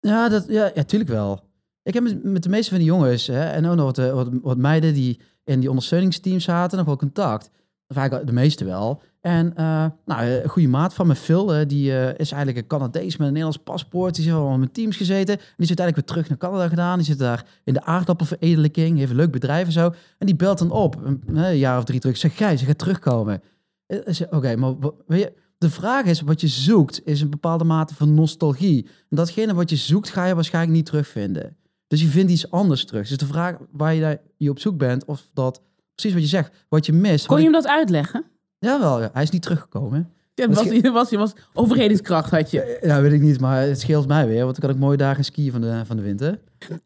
[0.00, 1.40] Ja, dat, ja, ja, tuurlijk wel.
[1.82, 4.28] Ik heb met, de meeste van die jongens hè, en ook nog wat, eh, wat,
[4.42, 7.50] wat meiden die in die ondersteuningsteams zaten, nog wel contact.
[7.92, 9.02] Vaak de meeste wel.
[9.20, 12.66] En eh, nou, een goede maat van me, Phil, eh, die eh, is eigenlijk een
[12.66, 14.14] Canadees met een Nederlands paspoort.
[14.14, 15.34] Die heeft al met teams gezeten.
[15.38, 16.96] En die is uiteindelijk weer terug naar Canada gedaan.
[16.96, 19.94] Die zit daar in de aardappelveredeling, heeft een leuk bedrijf en zo.
[20.18, 22.16] En die belt dan op, een, jaar of drie terug.
[22.16, 23.42] Zeg, Gijs, je gaat terugkomen.
[23.86, 24.74] Eh, Oké, maar
[25.06, 28.86] weet je, de vraag is, wat je zoekt, is een bepaalde mate van nostalgie.
[28.86, 31.56] En datgene wat je zoekt, ga je waarschijnlijk niet terugvinden.
[31.86, 33.08] Dus je vindt iets anders terug.
[33.08, 35.62] Dus de vraag waar je, daar, je op zoek bent, of dat,
[36.00, 37.26] precies wat je zegt, wat je mist.
[37.26, 38.24] Kon je ik- hem dat uitleggen?
[38.58, 40.12] Jawel, ja, hij is niet teruggekomen.
[40.34, 42.78] Ja, was, was, was, was overredingskracht had je.
[42.82, 45.24] Ja, weet ik niet, maar het scheelt mij weer, want dan kan ik mooie dagen
[45.24, 46.38] skiën van de, van de winter.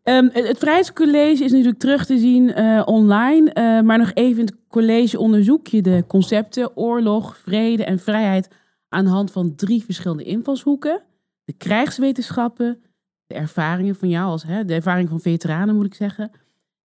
[0.02, 3.50] Ehm, het, het Vrijheidscollege is natuurlijk terug te zien eh, online.
[3.52, 8.48] eh, maar nog even in het college onderzoek je de concepten oorlog, vrede en vrijheid
[8.88, 11.02] aan de hand van drie verschillende invalshoeken.
[11.44, 12.82] De krijgswetenschappen,
[13.26, 16.30] de ervaringen van jou als hè, de ervaring van veteranen moet ik zeggen.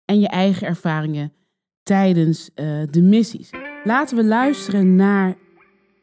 [0.04, 1.32] En je eigen ervaringen
[1.84, 3.50] tijdens eh, de missies.
[3.84, 5.34] Laten we luisteren naar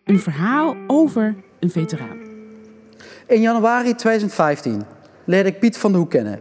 [0.04, 2.18] een verhaal over een veteraan.
[3.28, 4.84] In januari 2015
[5.26, 6.40] leerde ik Piet van de Hoek kennen.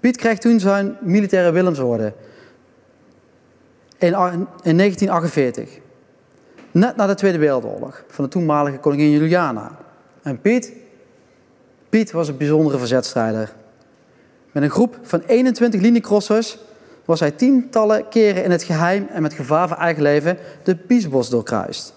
[0.00, 2.12] Piet kreeg toen zijn militaire Willemsorde
[3.98, 4.32] in, a-
[4.62, 5.78] in 1948.
[6.70, 9.78] Net na de Tweede Wereldoorlog van de toenmalige koningin Juliana.
[10.22, 10.72] En Piet,
[11.88, 13.52] Piet was een bijzondere verzetstrijder.
[14.52, 16.58] Met een groep van 21 liniecrossers
[17.04, 21.28] was hij tientallen keren in het geheim en met gevaar voor eigen leven de Biesbos
[21.28, 21.94] doorkruist.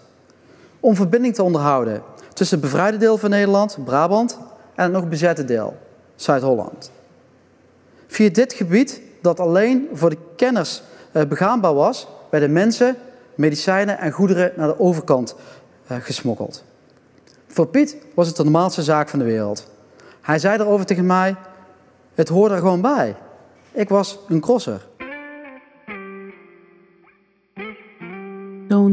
[0.80, 2.02] Om verbinding te onderhouden
[2.34, 4.38] tussen het bevrijde deel van Nederland, Brabant,
[4.76, 5.78] en het nog bezette deel,
[6.16, 6.92] Zuid-Holland.
[8.08, 12.96] Via dit gebied, dat alleen voor de kenners eh, begaanbaar was, werden mensen,
[13.36, 15.36] medicijnen en goederen naar de overkant
[15.88, 16.64] eh, gesmokkeld.
[17.48, 19.72] Voor Piet was het de normaalste zaak van de wereld.
[20.22, 21.36] Hij zei erover tegen mij:
[22.14, 23.16] Het hoorde er gewoon bij.
[23.72, 24.86] Ik was een crosser.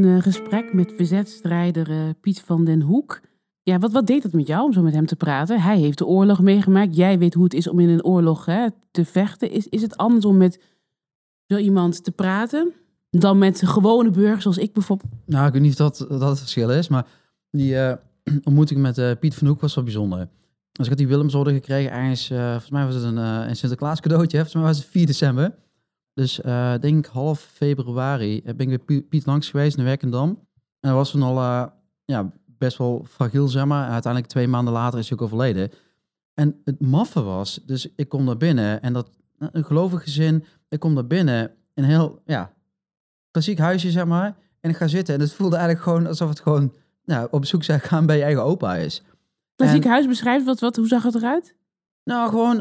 [0.02, 3.20] Zo'n eh, gesprek met verzetstrijder eh, Piet van den Hoek.
[3.62, 5.60] Ja, wat, wat deed dat met jou om zo met hem te praten?
[5.60, 6.96] Hij heeft de oorlog meegemaakt.
[6.96, 9.50] Jij weet hoe het is om in een oorlog hè, te vechten.
[9.50, 10.60] Is, is het anders om met
[11.46, 12.72] zo iemand te praten
[13.10, 15.12] dan met gewone burgers zoals ik bijvoorbeeld?
[15.26, 17.06] Nou, ik weet niet of dat, dat het verschil is, maar
[17.50, 17.96] die eh,
[18.44, 20.28] ontmoeting met Piet van Hoek was wel bijzonder.
[20.72, 24.36] Dus ik had die Willemsorde gekregen ergens, volgens mij was het een, een Sinterklaas cadeautje,
[24.36, 25.54] volgens mij was het 4 december.
[26.14, 30.28] Dus ik denk half februari eh, ben ik bij Pie- Piet langs geweest in Werkendam.
[30.80, 31.66] En dat was toen al eh,
[32.04, 33.84] ja, best wel fragiel, zeg maar.
[33.86, 35.70] En uiteindelijk twee maanden later is hij ook overleden.
[36.34, 40.80] En het maffe was, dus ik kom daar binnen en dat, een gelovig gezin, ik
[40.80, 42.52] kom daar binnen, een heel, ja,
[43.30, 44.36] klassiek huisje, zeg maar.
[44.60, 47.64] En ik ga zitten en het voelde eigenlijk gewoon alsof het gewoon nou, op bezoek
[47.64, 49.02] zijn gaan bij je eigen opa is.
[49.56, 51.54] Klassiek En- huis beschrijft, wat, wat, hoe zag het eruit?
[52.04, 52.60] Nou, gewoon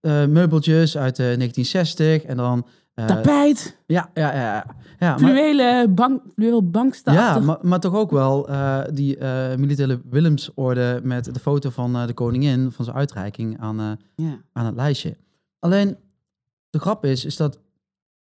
[0.00, 2.66] meubeltjes uit eh, 1960 en dan...
[2.94, 4.66] eh, Tapijt, ja, ja, ja.
[4.98, 5.18] ja.
[5.18, 6.22] fluwelen bank,
[6.64, 7.14] bankstaf.
[7.14, 11.96] ja, maar, maar toch ook wel eh, die eh, militaire Willemsorde met de foto van
[11.96, 15.16] eh, de koningin van zijn uitreiking aan, eh, aan het lijstje.
[15.58, 15.96] Alleen,
[16.70, 17.58] de grap is, is dat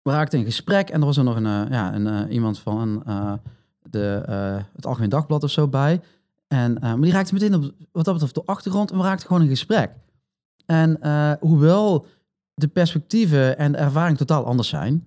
[0.02, 2.58] we raakten in gesprek en er was er nog een, eh, ja, een, eh, iemand
[2.58, 3.32] van eh,
[3.82, 6.00] de, eh, het Algemeen Dagblad of zo bij.
[6.48, 9.26] En, eh, maar die raakte meteen op, wat dat betreft de achtergrond en we raakten
[9.26, 9.90] gewoon in gesprek.
[10.70, 12.06] En eh, hoewel
[12.54, 15.04] de perspectieven en de ervaring totaal anders zijn,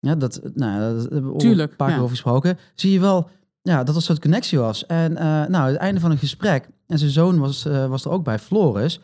[0.00, 2.02] ja, dat, nou, ja, dat hebben we Tuurlijk, een paar keer ja.
[2.02, 3.30] over gesproken, zie je wel
[3.62, 4.86] ja, dat er een soort connectie was.
[4.86, 8.10] En eh, nou, het einde van een gesprek, en zijn zoon was, eh, was er
[8.10, 9.00] ook bij, Floris.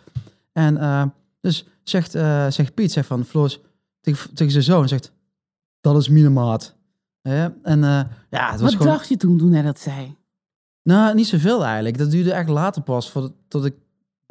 [0.53, 1.05] En eh,
[1.40, 3.61] dus zegt, eh, zegt Piet, zegt van Floris
[4.01, 5.12] tegen, tegen zijn zoon, zegt,
[5.81, 6.77] dat is minemaat.
[7.23, 7.49] Hè?
[7.62, 8.87] En eh, ja, het was Wat gewoon...
[8.87, 10.16] dacht je toen, toen hij dat zei?
[10.83, 11.99] Nou, niet zoveel eigenlijk.
[11.99, 13.75] Dat duurde echt later pas, voordat tot ik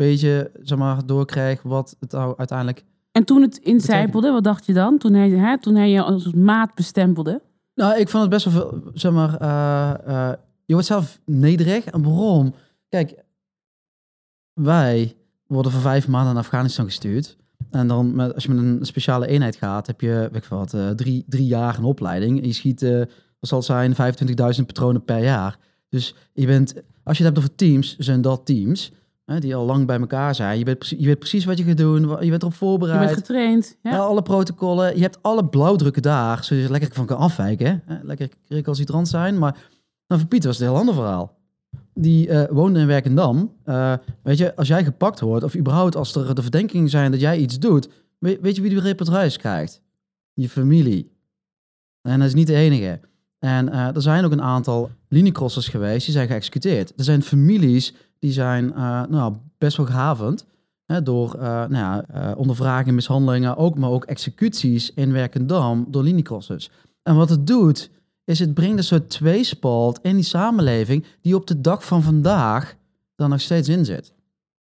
[0.10, 2.84] beetje, zeg maar, doorkreeg wat het nou uiteindelijk...
[3.12, 4.98] En toen het incijpelde, wat dacht je dan?
[4.98, 7.42] Toen hij, hè, toen hij je als maat bestempelde?
[7.76, 10.34] Nou, ik vond het best wel veel, zeg maar, eh, eh,
[10.66, 11.86] je wordt zelf nederig.
[11.86, 12.54] En waarom?
[12.90, 13.24] Kijk,
[14.54, 15.16] wij
[15.48, 17.38] worden voor vijf maanden naar Afghanistan gestuurd.
[17.72, 20.74] En dan, met, als je met een speciale eenheid gaat, heb je, weet ik wat,
[20.74, 22.42] eh, drie, drie jaar een opleiding.
[22.42, 22.82] En je schiet,
[23.40, 25.58] wat zal het zijn, 25.000 patronen per jaar.
[25.90, 28.92] Dus je bent, als je het hebt over teams, zijn dat teams.
[29.26, 30.60] Hè, die al lang bij elkaar zijn.
[30.60, 32.02] Je weet, precies- je weet precies wat je gaat doen.
[32.02, 33.00] Je bent erop Je voorbereid.
[33.00, 33.78] bent getraind.
[33.84, 33.98] Ja?
[33.98, 34.96] Alle protocollen.
[34.96, 37.82] Je hebt alle blauwdrukken daar, zodat je er lekker van kan afwijken.
[37.86, 37.98] hè.
[38.04, 39.38] Lekker recalcitrant zijn.
[39.38, 39.52] Maar
[40.08, 41.38] nou, voor Pieter was het een heel ander verhaal.
[41.94, 43.54] Die eh, woonde in Werkendam.
[43.64, 47.20] Eh, weet je, als jij gepakt wordt, of überhaupt als er de verdenkingen zijn dat
[47.20, 49.82] jij iets doet, weet, weet je wie de reportage krijgt?
[50.34, 51.12] Je familie.
[52.02, 53.00] En dat is niet de enige.
[53.40, 56.94] En eh, er zijn ook een aantal liniecrossers geweest, die zijn geëxecuteerd.
[56.98, 60.46] Er zijn families die zijn eh, nou, best wel gehavend.
[60.86, 66.04] Hè, door eh, nou ja, eh, ondervragingen, mishandelingen, ook, maar ook executies in Werkendam door
[66.04, 66.70] liniecrossers.
[67.04, 67.90] En wat het doet,
[68.24, 72.76] is het brengt een soort tweespalt in die samenleving die op de dag van vandaag
[73.16, 74.14] dan nog steeds in zit.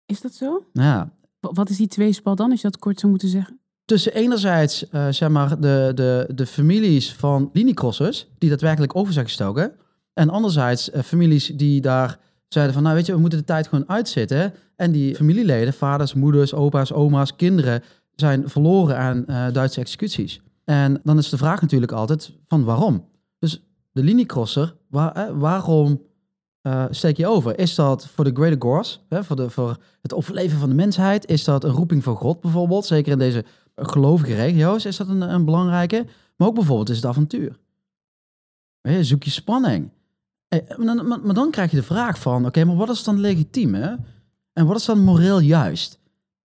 [0.05, 0.65] Is dat zo?
[0.73, 3.57] Ja, Wa- Wat is die tweespal dan, als je dat kort zou moeten zeggen?
[3.85, 9.71] tussen enerzijds zeg maar de, de, de families van liniecrossers die daadwerkelijk over zijn gestoken.
[10.13, 12.19] En anderzijds families die daar
[12.53, 14.53] zeiden van nou weet je, we moeten de tijd gewoon uitzitten.
[14.75, 17.83] En die familieleden, vaders, moeders, opa's, oma's, kinderen
[18.15, 20.41] zijn verloren aan eh, Duitse executies.
[20.63, 23.05] En dan is de vraag natuurlijk altijd van waarom?
[23.39, 26.01] Dus de liniecrosser, waar, eh, waarom
[26.61, 27.59] eh, steek je over?
[27.59, 31.29] Is dat voor de greater hè, voor, de, voor het overleven van de mensheid?
[31.29, 32.85] Is dat een roeping van God bijvoorbeeld?
[32.85, 36.05] Zeker in deze gelovige regio's is dat een, een belangrijke.
[36.35, 37.59] Maar ook bijvoorbeeld is het avontuur.
[39.01, 39.89] Zoek je spanning.
[40.77, 43.19] Maar dan, maar- maar dan krijg je de vraag van, oké, maar wat is dan
[43.19, 43.73] legitiem?
[43.73, 43.95] Hè?
[44.53, 45.99] En wat is dan moreel juist?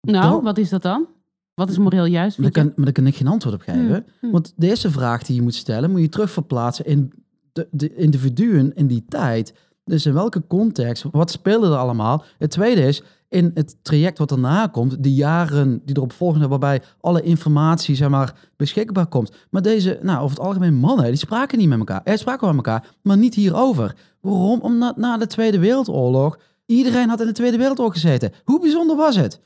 [0.00, 1.06] Nou, Dan- wat is dat dan?
[1.54, 2.38] Wat is moreel juist?
[2.38, 4.06] Maar daar, kan, maar daar kan ik geen antwoord op geven.
[4.20, 4.30] Hmm.
[4.30, 7.12] Want de eerste vraag die je moet stellen, moet je terugverplaatsen in
[7.52, 9.54] de, de individuen in die tijd
[9.84, 12.24] Dus in welke context, wat speelde er allemaal?
[12.38, 16.82] Het tweede is, in het traject wat daarna komt, de jaren die erop volgen, waarbij
[17.00, 19.32] alle informatie zeg maar, beschikbaar komt.
[19.50, 22.00] Maar deze, nou, over het algemeen mannen, die spraken niet met elkaar.
[22.04, 23.96] Er spraken met elkaar, maar niet hierover.
[24.20, 24.60] Waarom?
[24.60, 28.32] Omdat na de Tweede Wereldoorlog, iedereen had in de Tweede Wereldoorlog gezeten.
[28.44, 29.40] Hoe bijzonder was het?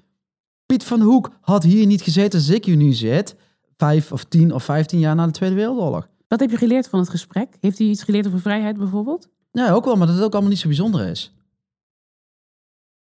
[0.67, 3.37] Piet van Hoek had hier niet gezeten als ik hier nu zit,
[3.77, 6.09] vijf of tien of vijftien jaar na de Tweede Wereldoorlog.
[6.29, 7.57] Wat heb je geleerd van het gesprek?
[7.61, 9.29] Heeft hij iets geleerd over vrijheid bijvoorbeeld?
[9.53, 11.35] Ja, ook wel, maar dat het ook allemaal niet zo bijzonder is.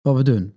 [0.00, 0.54] Wat we doen.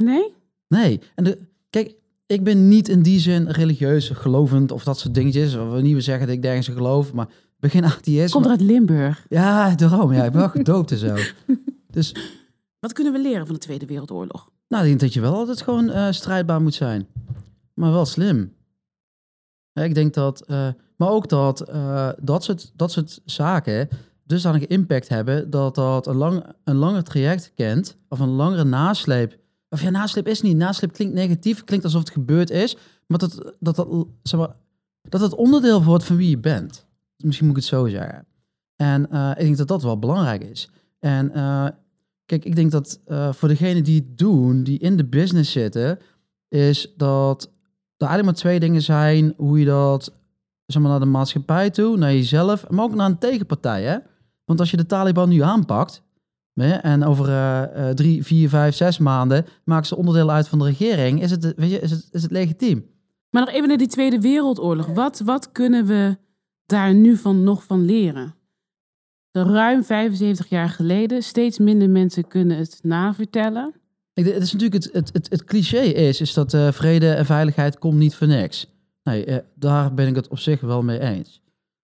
[0.00, 0.34] Nee?
[0.68, 1.00] Nee.
[1.14, 1.38] En de,
[1.70, 1.94] kijk,
[2.26, 5.54] ik ben niet in die zin religieus, gelovend of dat soort dingetjes.
[5.54, 7.28] Of we niet meer zeggen dat ik nergens in geloof, maar
[7.60, 8.32] geen atheïst.
[8.32, 9.26] Komt er uit Limburg.
[9.28, 10.12] Ja, daarom.
[10.12, 11.16] Ja, ik ben wel gedoopt en zo.
[11.90, 12.14] Dus,
[12.80, 14.50] Wat kunnen we leren van de Tweede Wereldoorlog?
[14.68, 17.06] nou, ik denk dat je wel altijd gewoon eh, strijdbaar moet zijn.
[17.74, 18.52] Maar wel slim.
[19.72, 23.88] Ja, ik denk dat, eh, maar ook dat eh, dat, soort, dat soort zaken
[24.24, 29.38] dusdanig impact hebben dat dat een, lang, een langer traject kent, of een langere nasleep.
[29.70, 30.56] Of ja, nasleep is niet.
[30.56, 34.56] Nasleep klinkt negatief, klinkt alsof het gebeurd is, maar dat dat, dat, zeg maar,
[35.02, 36.86] dat het onderdeel wordt van wie je bent.
[37.16, 38.26] Misschien moet ik het zo zeggen.
[38.76, 40.70] En eh, ik denk dat dat wel belangrijk is.
[40.98, 41.66] En eh,
[42.26, 45.98] kijk, ik denk dat eh, voor degenen die het doen, die in de business zitten,
[46.48, 47.42] is dat
[47.96, 50.12] er eigenlijk maar twee dingen zijn hoe je dat
[50.66, 53.82] zeg maar, naar de maatschappij toe, naar jezelf, maar ook naar een tegenpartij.
[53.82, 53.98] Hè?
[54.44, 56.02] Want als je de Taliban nu aanpakt,
[56.54, 60.64] en over eh, eh, drie, vier, vijf, zes maanden maken ze onderdeel uit van de
[60.64, 62.86] regering, is het, weet je, is het, is het legitiem.
[63.30, 64.86] Maar nog even naar die Tweede Wereldoorlog.
[64.86, 66.16] Wat, wat kunnen we
[66.66, 68.34] daar nu van nog van leren?
[69.32, 73.74] Ruim 75 jaar geleden, steeds minder mensen kunnen het navertellen.
[74.14, 77.26] Ik, het is natuurlijk het, het, het, het cliché is, is dat eh, vrede en
[77.26, 78.66] veiligheid komt niet voor niks.
[79.02, 81.42] Nee, daar ben ik het op zich wel mee eens.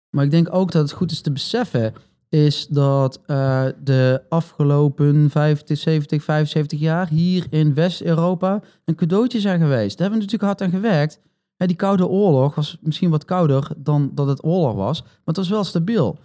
[0.09, 1.93] Maar ik denk ook dat het goed is te beseffen,
[2.35, 9.59] is dat eh, de afgelopen 50, 70, 75 jaar hier in West-Europa een cadeautje zijn
[9.59, 9.97] geweest.
[9.97, 11.19] Daar hebben we natuurlijk hard aan gewerkt.
[11.55, 15.37] Hè, die koude oorlog was misschien wat kouder dan dat het oorlog was, maar het
[15.37, 16.17] was wel stabiel.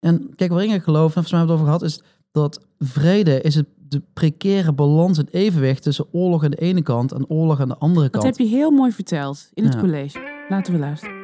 [0.00, 2.66] En kijk, waarin ik geloof, en volgens mij hebben we het over gehad, is dat
[2.78, 7.28] vrede is het, de precaire balans, het evenwicht tussen oorlog aan de ene kant en
[7.28, 8.24] oorlog aan de andere Dat kant.
[8.24, 9.80] heb je heel mooi verteld in het Ja.
[9.80, 10.18] college.
[10.48, 11.23] Laten we luisteren.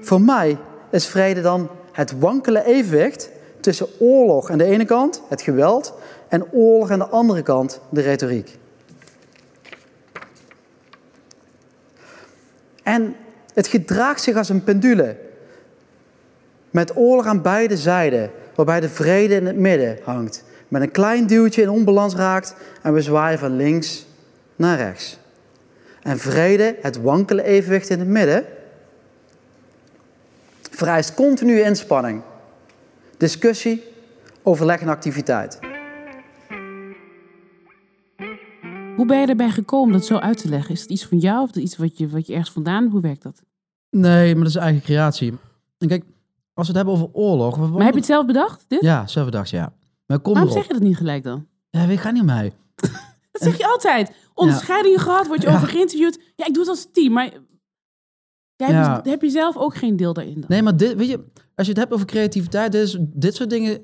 [0.00, 0.58] Voor mij
[0.90, 5.94] is vrede dan het wankele evenwicht tussen oorlog aan de ene kant, het geweld,
[6.28, 8.58] en oorlog aan de andere kant, de retoriek.
[12.82, 13.16] En
[13.54, 15.16] het gedraagt zich als een pendule.
[16.70, 20.44] Met oorlog aan beide zijden, waarbij de vrede in het midden hangt.
[20.68, 24.06] Met een klein duwtje in onbalans raakt en we zwaaien van links
[24.56, 25.18] naar rechts.
[26.02, 28.44] En vrede, het wankele evenwicht in het midden,
[30.80, 32.22] vereist continue inspanning,
[33.16, 33.82] discussie,
[34.42, 35.58] overleg en activiteit.
[38.96, 40.74] Hoe ben je erbij gekomen dat zo uit te leggen?
[40.74, 42.86] Is het iets van jou of iets wat je, wat je ergens vandaan?
[42.88, 43.42] Hoe werkt dat?
[43.90, 45.32] Nee, maar dat is eigen creatie.
[45.78, 46.04] En kijk,
[46.54, 47.56] als we het hebben over oorlog...
[47.58, 48.64] Maar heb je het zelf bedacht?
[48.68, 48.80] Dit?
[48.80, 49.72] Ja, zelf bedacht, ja.
[50.06, 50.62] Maar kom Waarom erop.
[50.62, 51.46] zeg je dat niet gelijk dan?
[51.70, 52.52] Ja, weet gaat niet om mij.
[53.32, 54.12] Dat zeg je altijd.
[54.34, 55.54] Onderscheidingen gehad, word je Ja.
[55.54, 56.18] over geïnterviewd.
[56.36, 57.30] Ja, ik doe het als team, maar
[58.60, 58.92] jij Ja.
[58.94, 60.44] hebt, heb je zelf ook geen deel daarin dan?
[60.48, 63.50] Nee, maar dit, weet je, als je het hebt over creativiteit, dit, is, dit soort
[63.50, 63.82] dingen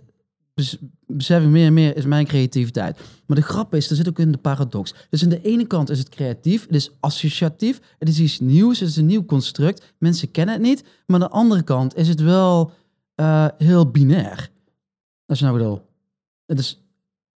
[0.54, 2.98] bes- besef ik meer en meer, is mijn creativiteit.
[3.26, 4.94] Maar de grap is, er zit ook in de paradox.
[5.10, 8.80] Dus aan de ene kant is het creatief, het is associatief, het is iets nieuws,
[8.80, 9.94] het is een nieuw construct.
[9.98, 10.82] Mensen kennen het niet.
[11.06, 12.70] Maar aan de andere kant is het wel
[13.14, 14.50] eh, heel binair.
[15.26, 15.80] Als je nou bedoelt.
[16.46, 16.82] Het is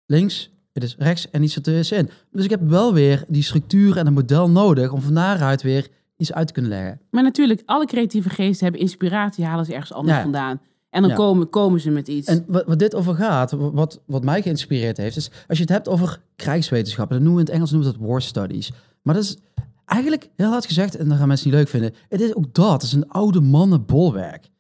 [0.07, 2.11] links, het is rechts en iets ertussenin.
[2.31, 5.88] Dus ik heb wel weer die structuur en een model nodig om van daaruit weer
[6.17, 7.01] iets uit te kunnen leggen.
[7.11, 10.23] Maar natuurlijk, alle creatieve geesten hebben inspiratie, halen ze ergens anders Ja.
[10.23, 10.61] vandaan.
[10.91, 11.17] En dan Ja.
[11.17, 12.29] komen, komen ze met iets.
[12.29, 15.73] En wat, wat dit over gaat, wat, wat mij geïnspireerd heeft, is als je het
[15.73, 18.73] hebt over krijgswetenschappen, dan noemen we in het Engels noemen we dat war studies.
[19.03, 19.37] Maar dat is
[19.85, 21.95] eigenlijk heel hard gezegd, en dan gaan mensen niet leuk vinden.
[22.09, 24.51] Het is ook dat, het is een oude mannenbolwerk.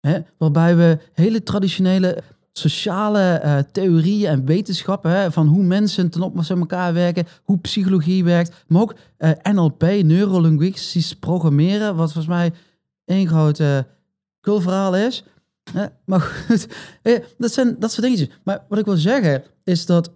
[0.00, 0.18] Hè?
[0.38, 6.60] Waarbij we hele traditionele sociale eh, theorieën en wetenschappen van hoe mensen ten opzichte van
[6.60, 12.52] elkaar werken, hoe psychologie werkt, maar ook eh, NLP, neurolinguistisch programmeren, wat volgens mij
[13.04, 13.78] één groot uh,
[14.40, 15.24] kulverhaal is.
[15.74, 16.68] Eh, maar goed,
[17.02, 18.28] eh, dat zijn dat soort dingetjes.
[18.44, 20.10] Maar wat ik wil zeggen is dat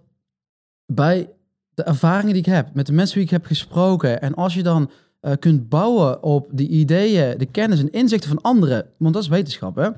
[0.85, 1.29] bij
[1.73, 4.63] de ervaringen die ik heb, met de mensen die ik heb gesproken, en als je
[4.63, 4.89] dan
[5.39, 9.75] kunt bouwen op de ideeën, de kennis en inzichten van anderen, want dat is wetenschap,
[9.75, 9.89] hè?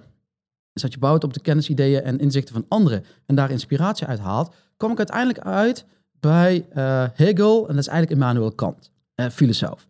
[0.82, 4.20] Dat je bouwt op de kennis, ideeën en inzichten van anderen en daar inspiratie uit
[4.20, 5.86] haalt, kom ik uiteindelijk uit
[6.20, 9.88] bij uh, Hegel, en dat is eigenlijk Immanuel Kant, uh, filosoof.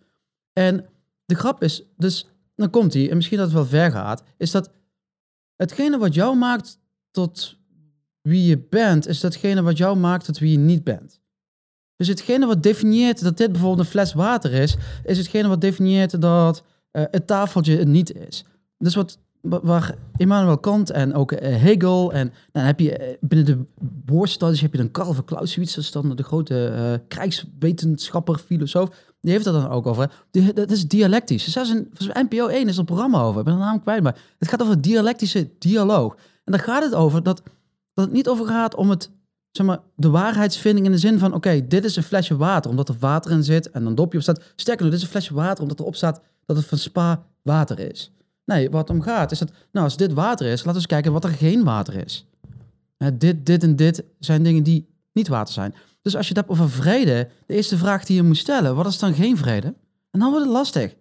[0.54, 0.86] En
[1.26, 4.52] de grap is, dus dan komt hij, en misschien dat het wel ver gaat, is
[4.52, 4.72] dat
[5.56, 6.80] hetgene wat jou maakt
[7.12, 7.58] tot
[8.22, 11.20] wie je bent, is datgene wat jou maakt tot wie je niet bent.
[11.96, 16.22] Dus hetgene wat definieert dat dit bijvoorbeeld een fles water is, is hetgene wat definieert
[16.22, 18.46] dat uh, het tafeltje het niet is.
[18.78, 23.46] Dus wat, waar Immanuel Kant en ook uh, Hegel en dan heb je uh, binnen
[23.46, 28.90] de woordstudies heb je dan Karl van Clausewitz, dat is dan de grote krijgswetenschapper, filosoof,
[29.22, 30.12] die heeft het dan ook over.
[30.54, 31.52] Dat is dialectisch.
[31.52, 33.40] Zelfs in NPO 1 is er een programma over.
[33.40, 36.16] Ik ben de naam kwijt, maar het gaat over dialectische dialoog.
[36.44, 37.42] En daar gaat het over dat,
[37.94, 39.12] dat het niet over gaat om het,
[39.52, 42.90] zeg maar, de waarheidsvinding in de zin van: oké, dit is een flesje water omdat
[42.90, 44.44] er water in zit en een dopje op staat.
[44.56, 47.80] Sterker nog, dit is een flesje water omdat erop staat dat het van spa water
[47.80, 48.12] is.
[48.50, 51.12] Nee, wat om gaat is dat, nou, als dit water is, laten we eens kijken
[51.12, 52.26] wat er geen water is.
[53.14, 55.76] dit, dit en dit zijn dingen die niet water zijn.
[56.02, 58.86] Dus als je het hebt over vrede, de eerste vraag die je moet stellen, wat
[58.86, 59.74] is dan geen vrede?
[60.12, 60.96] En dan wordt het lastig.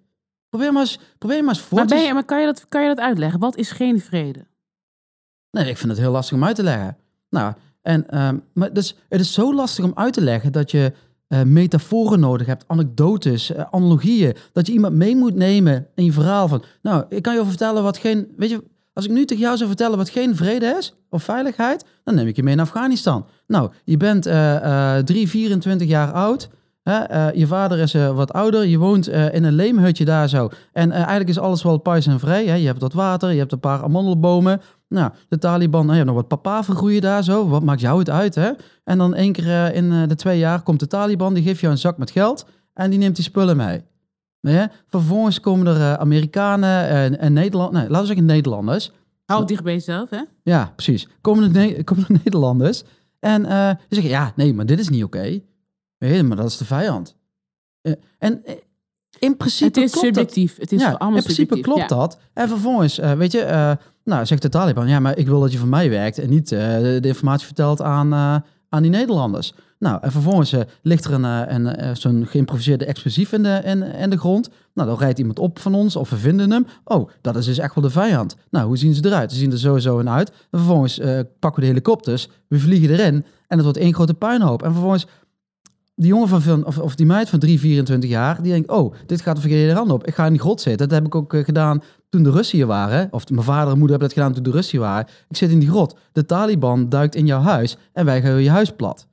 [0.49, 1.95] Probeer maar eens, probeer maar eens voor maar, te...
[1.95, 3.41] je, maar kan je, dat, kan je dat uitleggen?
[3.41, 4.47] Wat is geen vrede?
[5.51, 6.97] Nee, ik vind het heel lastig om uit te leggen.
[7.31, 10.93] Nou, en, um, maar dus, het is zo lastig om uit te leggen dat je
[11.29, 14.37] uh, metaforen nodig hebt, anekdotes, uh, analogieën.
[14.53, 16.63] Dat je iemand mee moet nemen in je verhaal van...
[16.83, 18.29] Nou, ik kan je vertellen wat geen...
[18.37, 21.85] Weet je, als ik nu tegen jou zou vertellen wat geen vrede is of veiligheid,
[22.05, 23.27] dan neem ik je mee naar Afghanistan.
[23.47, 26.49] Nou, je bent uh, 3, 24 jaar oud.
[26.85, 28.67] Uh, je vader is wat ouder.
[28.67, 30.49] Je woont in een leemhutje daar zo.
[30.73, 32.47] En eigenlijk is alles wel pais en vrij.
[32.47, 32.55] Hè?
[32.55, 34.61] Je hebt wat water, je hebt een paar amandelbomen.
[34.89, 37.49] Nou, de Taliban, nou, je hebt nog wat papaver groeien daar zo.
[37.49, 38.51] Wat maakt jou het uit, hè?
[38.85, 41.79] En dan één keer in de twee jaar komt de Taliban, die geeft jou een
[41.79, 43.83] zak met geld en die neemt die spullen mee.
[44.41, 48.93] Nee, vervolgens komen er uh, Amerikanen en, en Nederland, nee, laten we zeggen Nederlanders.
[49.25, 50.23] Hou dicht bij jezelf, hè?
[50.43, 51.09] Ja, precies.
[51.21, 52.83] Komen er, ne komen er Nederlanders
[53.21, 55.17] en die zeggen, ja, nee, maar dit is niet oké.
[55.19, 55.45] Okay.
[55.99, 57.17] Nee, maar dat is de vijand.
[58.19, 58.43] En
[59.19, 60.51] in principe Het is klopt subjectief.
[60.51, 60.61] Dat.
[60.61, 61.75] Het is ja, allemaal in principe subjectief.
[61.75, 61.97] klopt ja.
[61.97, 62.19] dat.
[62.33, 65.69] En vervolgens, weet je, nou, zegt de Taliban, ja, maar ik wil dat je voor
[65.69, 68.15] mij werkt en niet de informatie vertelt aan,
[68.69, 69.53] aan die Nederlanders.
[69.79, 73.83] Nou, en vervolgens uh, ligt er een, een, een zo'n geïmproviseerde explosief in de, in,
[73.83, 74.51] in de grond.
[74.75, 76.67] Nou, dan rijdt iemand op van ons of we vinden hem.
[76.85, 78.37] Oh, dat is dus echt wel de vijand.
[78.51, 79.33] Nou, hoe zien ze eruit?
[79.33, 80.31] Ze zien er sowieso in uit.
[80.31, 81.01] En vervolgens
[81.39, 84.63] pakken we de helikopters, we vliegen erin en het wordt één grote puinhoop.
[84.63, 85.07] En vervolgens,
[85.95, 89.21] die jongen van, of, of die meid van 3, 24 jaar, die denkt, oh, dit
[89.21, 90.07] gaat de verkeerde hand op.
[90.07, 90.89] Ik ga in die grot zitten.
[90.89, 93.09] Dat heb ik ook gedaan toen de Russen hier waren.
[93.11, 95.07] Of mijn vader en moeder hebben dat gedaan toen de Russen hier waren.
[95.29, 95.99] Ik zit in die grot.
[96.13, 99.09] De Taliban duikt in jouw huis en wij gaan je huis plat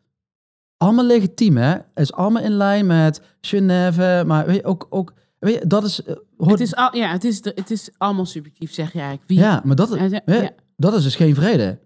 [0.77, 1.77] allemaal legitiem, hè?
[1.95, 6.01] Is allemaal in lijn met Genève, maar weet je, ook, ook weet je, dat is...
[6.07, 9.29] Uh, het, is al, ja, het, is het is allemaal subjectief, zeg je eigenlijk.
[9.29, 10.51] Wie, ja, maar dat, ja, hè, ja.
[10.75, 11.79] dat is dus geen vrede,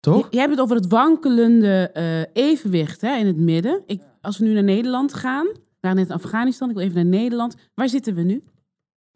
[0.00, 0.16] toch?
[0.16, 3.82] Je, je hebt het over het wankelende uh, evenwicht hè, in het midden.
[3.86, 5.46] Ik, als we nu naar Nederland gaan,
[5.80, 7.54] waren net Afghanistan, ik wil even naar Nederland.
[7.74, 8.42] Waar zitten we nu?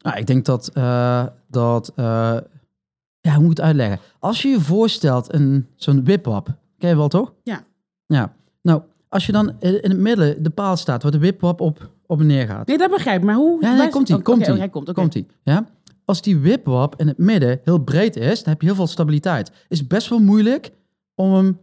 [0.05, 3.99] Nou, ik denk dat, uh, dat ja, hoe moet ik het uitleggen?
[4.19, 7.33] Als je je voorstelt een, zo'n wip-wap, ken je wel toch?
[7.43, 7.63] Ja.
[8.05, 11.89] Ja, nou, als je dan in het midden de paal staat waar de wipwap op,
[12.05, 12.67] op en neer gaat.
[12.67, 13.25] Nee, dat begrijp ik.
[13.25, 13.61] Maar hoe...
[13.61, 14.69] Ja, nee, komt hij, komt hij.
[14.69, 15.25] komt, komt hij.
[15.43, 15.65] Ja?
[16.05, 19.51] Als die wipwap in het midden heel breed is, dan heb je heel veel stabiliteit.
[19.67, 20.71] Is best wel moeilijk
[21.15, 21.59] om hem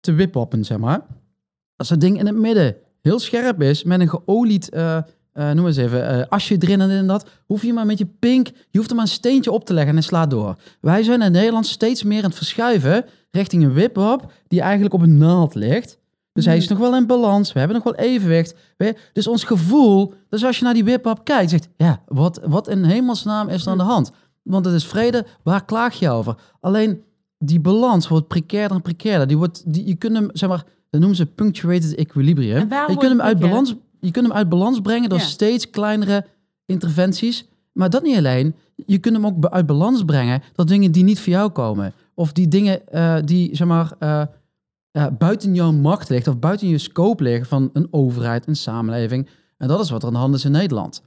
[0.00, 1.06] te wipwappen, zeg maar.
[1.76, 5.02] Als dat ding in het midden heel scherp is, met een geolied, uh,
[5.38, 8.46] uh, noem eens even, uh, asje erin en dat, hoef je maar met je pink,
[8.46, 10.56] je hoeft er maar een steentje op te leggen en het slaat door.
[10.80, 15.02] Wij zijn in Nederland steeds meer aan het verschuiven richting een wipwap die eigenlijk op
[15.02, 15.98] een naald ligt.
[16.32, 17.52] Dus hij is nog wel in balans.
[17.52, 18.54] We hebben nog wel evenwicht.
[19.12, 22.84] Dus ons gevoel, dus als je naar die wipwap kijkt, zegt, ja, wat, wat in
[22.84, 24.10] hemelsnaam is er aan de hand?
[24.42, 26.34] Want het is vrede, waar klaag je over?
[26.60, 27.02] Alleen
[27.38, 29.26] die balans wordt precairder en precairder.
[29.26, 32.58] Die wordt, die, je kunt hem, zeg maar, dat noemen ze punctuated equilibrium.
[32.58, 35.24] Je kunt, hem uit balans, je kunt hem uit balans brengen door ja.
[35.24, 36.26] steeds kleinere
[36.66, 37.48] interventies.
[37.72, 38.54] Maar dat niet alleen.
[38.74, 41.92] Je kunt hem ook uit balans brengen door dingen die niet voor jou komen.
[42.14, 44.22] Of die dingen uh, die, zeg maar, uh,
[44.92, 49.28] uh, buiten jouw macht ligt of buiten je scope liggen van een overheid, een samenleving.
[49.56, 51.02] En dat is wat er aan de hand is in Nederland.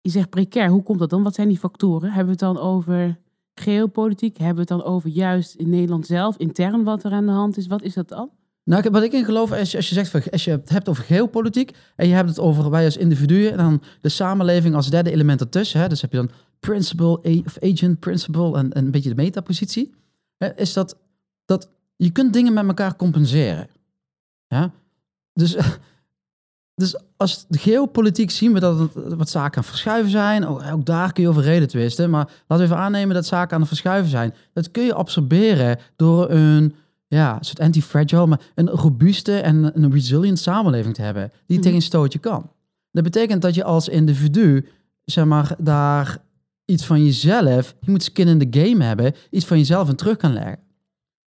[0.00, 1.22] Je zegt precair, hoe komt dat dan?
[1.22, 2.08] Wat zijn die factoren?
[2.08, 3.18] Hebben we het dan over
[3.54, 4.36] geopolitiek?
[4.36, 7.56] Hebben we het dan over juist in Nederland zelf, intern wat er aan de hand
[7.56, 7.66] is?
[7.66, 8.30] Wat is dat dan?
[8.68, 11.04] Nou, wat ik in geloof, als je, als je zegt, als je het hebt over
[11.04, 15.10] geopolitiek en je hebt het over wij als individuen en dan de samenleving als derde
[15.10, 19.08] element ertussen, hè, dus heb je dan principle of agent principle en, en een beetje
[19.08, 19.94] de metapositie,
[20.36, 20.98] hè, is dat,
[21.44, 23.68] dat je kunt dingen met elkaar compenseren.
[24.46, 24.70] Ja?
[25.32, 25.56] Dus,
[26.82, 30.48] dus als geopolitiek zien we dat wat zaken aan verschuiven zijn.
[30.48, 32.10] Oh, ook daar kun je over reden twisten.
[32.10, 34.34] Maar laten we even aannemen dat zaken aan het verschuiven zijn.
[34.52, 36.74] Dat kun je absorberen door een
[37.08, 41.32] ja, een soort anti-fragile, maar een robuuste en een resilient samenleving te hebben.
[41.46, 41.62] Die mm.
[41.62, 42.50] tegen een stootje kan.
[42.90, 44.66] Dat betekent dat je als individu,
[45.04, 46.18] zeg maar, daar
[46.64, 50.16] iets van jezelf, je moet skin in the game hebben, iets van jezelf en terug
[50.16, 50.58] kan leggen.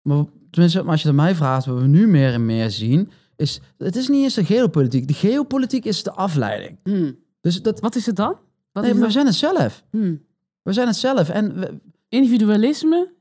[0.02, 3.60] Maar tenminste, als je het mij vraagt, wat we nu meer en meer zien, is,
[3.78, 5.08] het is niet eens de geopolitiek.
[5.08, 6.78] De geopolitiek is de afleiding.
[6.84, 7.16] Hmm.
[7.42, 8.36] Dus dat, Wat is het dan?
[8.72, 9.14] Wat nee, is we het?
[9.14, 9.84] zijn het zelf.
[9.90, 10.22] Hmm.
[10.62, 11.30] We zijn het zelf.
[11.30, 13.14] En we- Individualisme?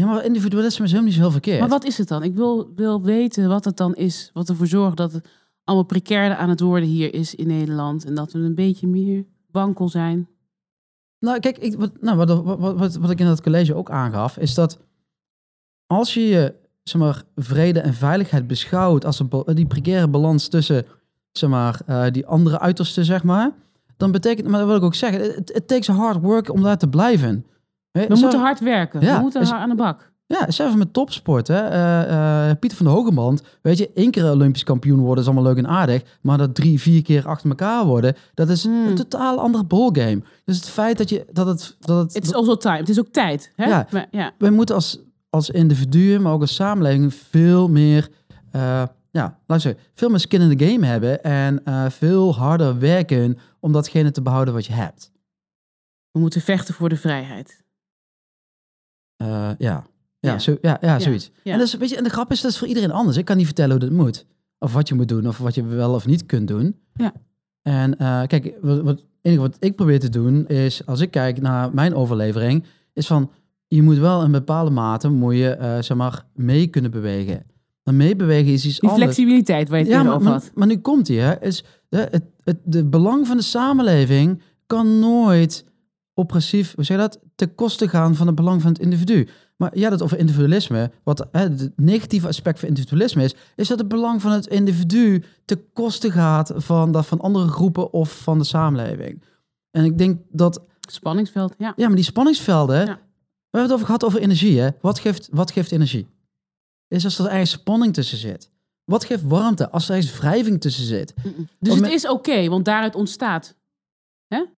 [0.00, 1.60] Ja, maar individualisme is helemaal niet zo heel verkeerd.
[1.60, 2.22] Maar wat is het dan?
[2.22, 4.30] Ik wil, wil weten wat het dan is.
[4.32, 5.28] Wat ervoor zorgt dat het
[5.64, 8.04] allemaal precairder aan het worden hier is in Nederland.
[8.04, 10.28] En dat we een beetje meer wankel zijn.
[11.18, 14.38] Nou, kijk, ik, wat, nou, wat, wat, wat, wat ik in dat college ook aangaf,
[14.38, 14.78] is dat
[15.86, 20.86] als je je zeg maar, vrede en veiligheid beschouwt als een, die precaire balans tussen
[21.32, 23.52] zeg maar, eh, die andere uitersten, zeg maar,
[23.96, 26.88] dan betekent, maar dat wil ik ook zeggen, het takes hard work om daar te
[26.88, 27.46] blijven.
[27.92, 29.00] We zo- moeten hard werken.
[29.00, 30.08] Ja, we moeten is- hard aan de bak.
[30.26, 31.48] Ja, zelfs met topsport.
[31.48, 31.58] Hè.
[31.68, 35.44] Eh, eh, Pieter van de Hogeband, weet je, één keer Olympisch kampioen worden is allemaal
[35.52, 36.02] leuk en aardig.
[36.22, 38.86] Maar dat drie, vier keer achter elkaar worden, dat is Hmm.
[38.86, 40.22] een totaal andere ballgame.
[40.44, 41.76] Dus het feit dat je dat het.
[41.80, 42.76] Dat het Het is also time.
[42.76, 43.52] Het is ook tijd.
[43.56, 43.64] Hè?
[43.64, 43.86] Ja.
[43.90, 44.32] Maar- ja.
[44.38, 44.98] wij moeten als,
[45.30, 48.08] als individuen, maar ook als samenleving, veel meer,
[48.50, 51.62] eh, ja, luister, veel meer skin in the game hebben en
[51.92, 55.12] veel harder werken om datgene te behouden wat je hebt.
[56.10, 57.62] We moeten vechten voor de vrijheid.
[59.20, 59.86] Eh, ja.
[60.18, 60.38] Ja, Ja.
[60.38, 61.30] Zo, ja, ja, zoiets.
[61.44, 63.16] En, dat is, weet je, en de grap is, dat is voor iedereen anders.
[63.16, 64.26] Ik kan niet vertellen hoe dat moet.
[64.58, 66.76] Of wat je moet doen, of wat je wel of niet kunt doen.
[66.94, 67.12] Ja.
[67.62, 71.74] En eh, kijk, wat, enige wat ik probeer te doen is, als ik kijk naar
[71.74, 73.30] mijn overlevering, is van,
[73.66, 77.42] je moet wel in bepaalde mate, moet je, eh, zeg maar, mee kunnen bewegen.
[77.84, 79.04] En meebewegen is iets Die anders.
[79.14, 80.50] flexibiliteit waar je het Ja, maar, over had.
[80.54, 81.42] maar nu komt hij, hè.
[81.42, 85.64] Is, de, het, het de belang van de samenleving kan nooit
[86.20, 89.28] oppressief, hoe zeg je dat, ten koste gaan van het belang van het individu.
[89.56, 93.78] Maar ja, dat over individualisme, wat hè, het negatieve aspect van individualisme is, is dat
[93.78, 98.38] het belang van het individu ten koste gaat van dat van andere groepen of van
[98.38, 99.22] de samenleving.
[99.70, 101.72] En ik denk dat, Spanningsveld, ja.
[101.76, 102.84] ja, maar die spanningsvelden, Ja.
[102.84, 104.68] we hebben het over gehad over energie, hè.
[104.80, 106.06] Wat geeft, wat geeft energie?
[106.88, 108.50] Is als er ergens spanning tussen zit.
[108.84, 109.70] Wat geeft warmte?
[109.70, 111.14] Als er ergens wrijving tussen zit.
[111.60, 113.54] Dus het is oké, want daaruit ontstaat.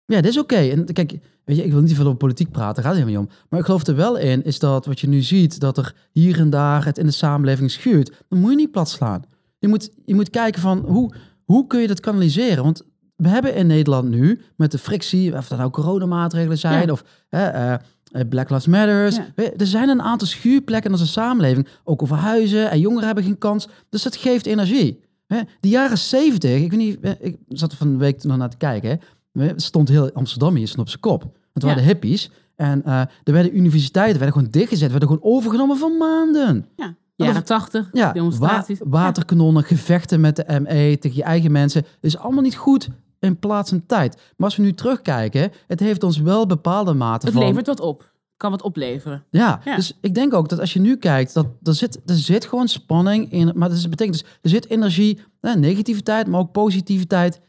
[0.06, 0.54] Ja, dit is oké.
[0.56, 3.22] En kijk, weet je, ik wil niet veel over politiek praten, daar gaat het helemaal
[3.22, 3.38] niet om.
[3.50, 6.38] Maar ik geloof er wel in, is dat wat je nu ziet, dat er hier
[6.38, 8.12] en daar het in de samenleving schuurt.
[8.28, 9.22] Dan moet je niet plat slaan.
[9.58, 11.12] Je moet, je moet kijken van, hoe,
[11.44, 12.64] hoe kun je dat kanaliseren?
[12.64, 12.82] Want
[13.16, 16.92] we hebben in Nederland nu, met de frictie, of dat nou coronamaatregelen zijn, Ja.
[16.92, 19.16] of hè, eh, eh, Black Lives Matters.
[19.16, 19.50] Ja.
[19.56, 23.38] Er zijn een aantal schuurplekken in onze samenleving, ook over huizen en jongeren hebben geen
[23.38, 23.68] kans.
[23.88, 25.00] Dus dat geeft energie.
[25.26, 28.36] Hè, De jaren zeventig, ik weet niet, eh, ik zat er van een week nog
[28.36, 28.90] naar te kijken.
[28.90, 28.96] hè.
[29.32, 31.22] Het stond heel Amsterdam hier stond op zijn kop.
[31.52, 31.84] Het waren Ja.
[31.84, 32.30] de hippies.
[32.56, 36.66] En eh, er werden universiteiten werden gewoon dichtgezet, werden gewoon overgenomen voor maanden.
[36.76, 36.94] Ja.
[37.16, 38.78] Jaren tachtig, Ja, wa demonstraties.
[38.84, 41.82] waterkanonnen, gevechten met de ME tegen je eigen mensen.
[41.82, 44.14] Dat is allemaal niet goed in plaats en tijd.
[44.36, 47.44] Maar als we nu terugkijken, het heeft ons wel bepaalde mate Het van...
[47.44, 48.12] levert wat op.
[48.36, 49.24] Kan wat opleveren.
[49.30, 49.76] Ja, Ja.
[49.76, 52.68] dus ik denk ook dat als je nu kijkt, dat er zit, er zit gewoon
[52.68, 53.52] spanning in.
[53.54, 57.40] Maar dat betekent dus, er zit energie, eh, negativiteit, maar ook positiviteit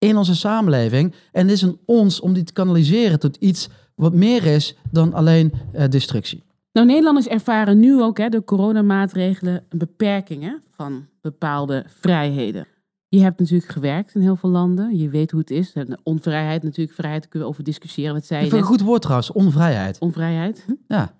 [0.00, 1.14] in onze samenleving.
[1.32, 5.12] En het is aan ons om die te kanaliseren tot iets wat meer is dan
[5.14, 6.42] alleen eh, destructie.
[6.72, 12.66] Nou, Nederlanders ervaren nu ook hè, door coronamaatregelen een beperking hè, van bepaalde vrijheden.
[13.08, 14.96] Je hebt natuurlijk gewerkt in heel veel landen.
[14.96, 15.72] Je weet hoe het is.
[16.02, 18.14] Onvrijheid natuurlijk, vrijheid kunnen we over discussiëren.
[18.14, 19.98] Wat zei Ik je vind een goed woord trouwens, onvrijheid.
[19.98, 20.66] Onvrijheid.
[20.88, 21.14] Ja.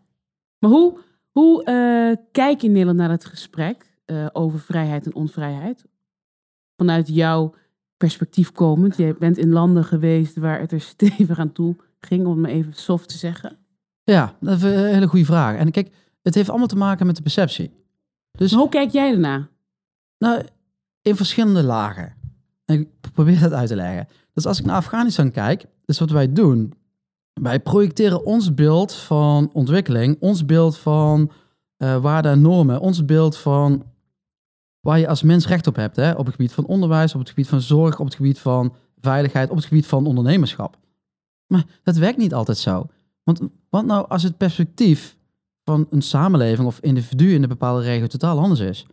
[0.59, 0.99] Maar hoe,
[1.31, 5.85] hoe eh, kijk je in Nederland naar het gesprek eh, over vrijheid en onvrijheid?
[6.77, 7.55] Vanuit jouw
[8.01, 8.97] perspectief komend.
[8.97, 12.73] Je bent in landen geweest waar het er stevig aan toe ging, om het even
[12.73, 13.57] soft te zeggen.
[14.03, 15.57] Ja, dat is een hele goede vraag.
[15.57, 15.91] En kijk,
[16.23, 17.71] het heeft allemaal te maken met de perceptie.
[18.31, 19.49] Dus Maar hoe kijk jij ernaar?
[20.19, 20.43] Nou,
[21.03, 22.15] in verschillende lagen.
[22.65, 24.09] En ik probeer dat uit te leggen.
[24.33, 26.75] Dus als ik naar Afghanistan kijk, dus wat wij doen.
[27.33, 31.31] Wij projecteren ons beeld van ontwikkeling, ons beeld van
[31.77, 33.85] waarden en normen, ons beeld van
[34.81, 35.97] waar je als mens recht op hebt.
[35.97, 36.11] Hè?
[36.11, 39.51] Op het gebied van onderwijs, op het gebied van zorg, op het gebied van veiligheid,
[39.51, 40.79] op het gebied van ondernemerschap.
[41.47, 42.87] Maar dat werkt niet altijd zo.
[43.23, 45.17] Want wat nou als het perspectief
[45.65, 48.87] van een samenleving of individu in een bepaalde regio totaal anders is?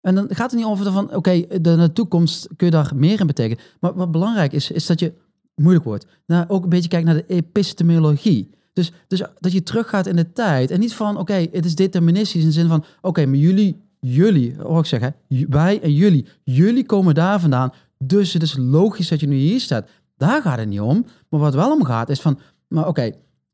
[0.00, 3.26] En dan gaat het niet over van, oké, de, toekomst kun je daar meer in
[3.26, 3.64] betekenen.
[3.80, 5.12] Maar wat belangrijk is, is dat je,
[5.54, 8.50] moeilijk wordt, nou, ook een beetje kijkt naar de epistemologie.
[8.72, 12.40] Dus, dus dat je teruggaat in de tijd en niet van, oké, het is deterministisch
[12.40, 15.14] in de zin van, oké, maar jullie, jullie, hoor ik zeggen,
[15.48, 19.60] wij en jullie, jullie komen daar vandaan, dus het is logisch dat je nu hier
[19.60, 19.88] staat.
[20.16, 21.06] Daar gaat het niet om.
[21.28, 22.38] Maar wat wel om gaat is van,
[22.68, 23.10] maar oké,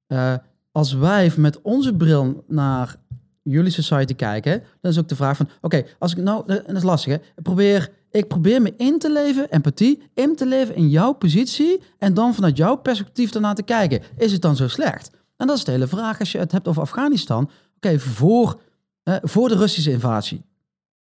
[0.07, 0.35] eh,
[0.73, 2.97] als wij met onze bril naar
[3.43, 6.83] jullie society kijken, dan is ook de vraag van, oké, als ik nou, dat is
[6.83, 11.13] lastig hè, probeer ik probeer me in te leven, empathie, in te leven in jouw
[11.13, 14.03] positie en dan vanuit jouw perspectief ernaar te kijken.
[14.17, 15.11] Is het dan zo slecht?
[15.37, 17.51] En dat is de hele vraag als je het hebt over Afghanistan.
[17.77, 18.61] Oké, voor,
[19.05, 20.43] voor de Russische invasie.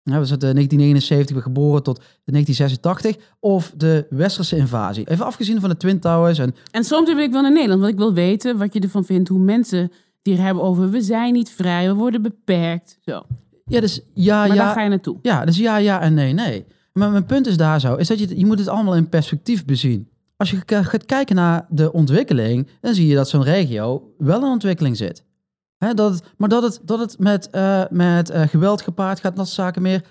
[0.02, 3.16] Ja, we zijn in 1979 geboren tot 1986.
[3.40, 5.08] Of de Westerse invasie.
[5.08, 6.38] Even afgezien van de Twin Towers.
[6.38, 9.04] En, En soms wil ik wel naar Nederland, want ik wil weten wat je ervan
[9.04, 9.28] vindt.
[9.28, 12.98] Hoe mensen die er hebben over we zijn niet vrij, we worden beperkt.
[13.00, 13.22] Zo.
[13.64, 14.64] ja, dus ja, Maar ja.
[14.64, 15.18] daar ga je naartoe.
[15.22, 16.64] Ja, dus ja, ja en nee, nee.
[16.92, 19.64] Maar mijn punt is daar zo, is dat je, je moet het allemaal in perspectief
[19.64, 20.08] bezien.
[20.36, 24.50] Als je gaat kijken naar de ontwikkeling, dan zie je dat zo'n regio wel in
[24.50, 25.24] ontwikkeling zit.
[25.78, 29.48] Dat het, maar dat het, dat het met, eh, met eh, geweld gepaard gaat, dat
[29.48, 30.04] zaken meer.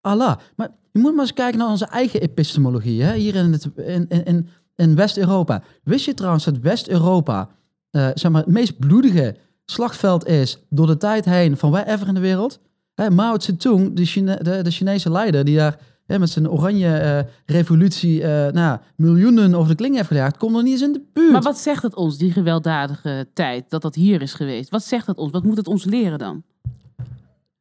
[0.00, 0.36] Allah.
[0.56, 4.08] Maar je moet maar eens kijken naar onze eigen epistemologie, hè, hier in, het, in,
[4.08, 5.62] in, in, West-Europa.
[5.84, 7.48] Wist je trouwens dat West-Europa
[7.90, 12.14] eh, zeg maar, het meest bloedige slagveld is door de tijd heen van wherever in
[12.14, 12.60] de wereld?
[12.94, 15.78] Hè, Mao Zedong, de, de, de Chinese leider, die daar
[16.12, 20.52] hè, met zijn oranje eh, revolutie eh, nou, miljoenen over de kling heeft gejaagd, komt
[20.52, 21.32] nog niet eens in de buurt.
[21.32, 24.70] Maar wat zegt het ons, die gewelddadige tijd, dat dat hier is geweest?
[24.70, 25.32] Wat zegt het ons?
[25.32, 26.42] Wat moet het ons leren dan?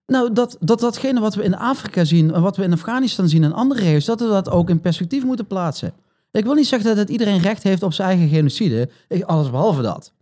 [0.05, 3.43] Nou, dat, dat datgene wat we in Afrika zien, en wat we in Afghanistan zien
[3.43, 5.93] en andere regio's, dat we dat ook in perspectief moeten plaatsen.
[6.31, 8.89] Ik wil niet zeggen dat het iedereen recht heeft op zijn eigen genocide.
[9.07, 10.13] Ik, alles behalve dat.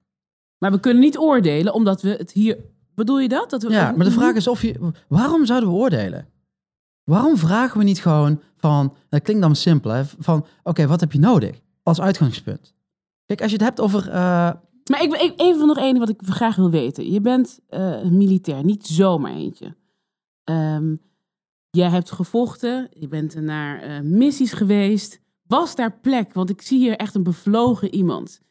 [0.57, 2.57] Maar we kunnen niet oordelen, omdat we het hier...
[2.95, 3.49] Bedoel je dat?
[3.49, 4.75] dat we, Ja, maar de vraag is of je...
[5.07, 6.27] Waarom zouden we oordelen?
[7.09, 8.95] Waarom vragen we niet gewoon van...
[9.09, 10.03] Dat klinkt dan simpel, hè?
[10.05, 11.59] Van, oké, wat heb je nodig?
[11.83, 12.73] Als uitgangspunt.
[13.25, 14.07] Kijk, als je het hebt over...
[14.09, 14.13] eh,
[14.89, 17.11] Maar ik, ik, even nog één wat ik graag wil weten.
[17.11, 19.75] Je bent een militair, niet zomaar eentje.
[20.43, 20.95] Ehm,
[21.69, 25.19] jij hebt gevochten, je bent naar eh, missies geweest.
[25.47, 26.33] Was daar plek?
[26.33, 28.41] Want ik zie hier echt een bevlogen iemand.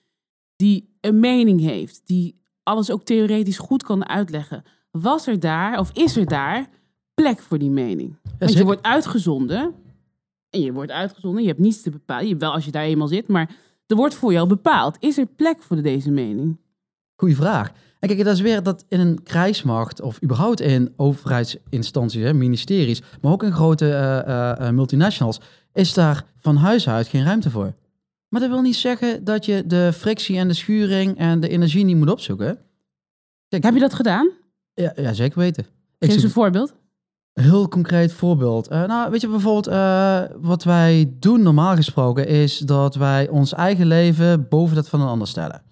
[0.56, 4.62] Die een mening heeft, die alles ook theoretisch goed kan uitleggen.
[4.90, 6.68] Was er daar, of is er daar,
[7.14, 8.18] plek voor die mening?
[8.39, 9.74] Want je wordt uitgezonden.
[10.51, 12.28] En je wordt uitgezonden, je hebt niets te bepalen.
[12.28, 13.51] Je, wel als je daar eenmaal zit, maar
[13.86, 14.97] er wordt voor jou bepaald.
[15.01, 16.59] Is er plek voor deze mening?
[17.16, 17.72] Goeie vraag.
[18.01, 23.03] En kijk, dat is weer dat in een krijgsmacht of überhaupt in overheidsinstanties, hè, ministeries,
[23.20, 25.41] maar ook in grote eh, eh, eh, multinationals,
[25.72, 27.74] is daar van huis uit geen ruimte voor.
[28.28, 31.84] Maar dat wil niet zeggen dat je de frictie en de schuring en de energie
[31.84, 32.59] niet moet opzoeken.
[33.49, 34.30] Kijk, Heb je dat gedaan?
[34.74, 35.64] Ja, ja zeker weten.
[35.64, 36.74] Ik Geef eens een voorbeeld.
[37.41, 38.68] Heel concreet voorbeeld.
[38.68, 43.53] Eh, nou, weet je bijvoorbeeld, eh, wat wij doen normaal gesproken is dat wij ons
[43.53, 45.62] eigen leven boven dat van een ander stellen.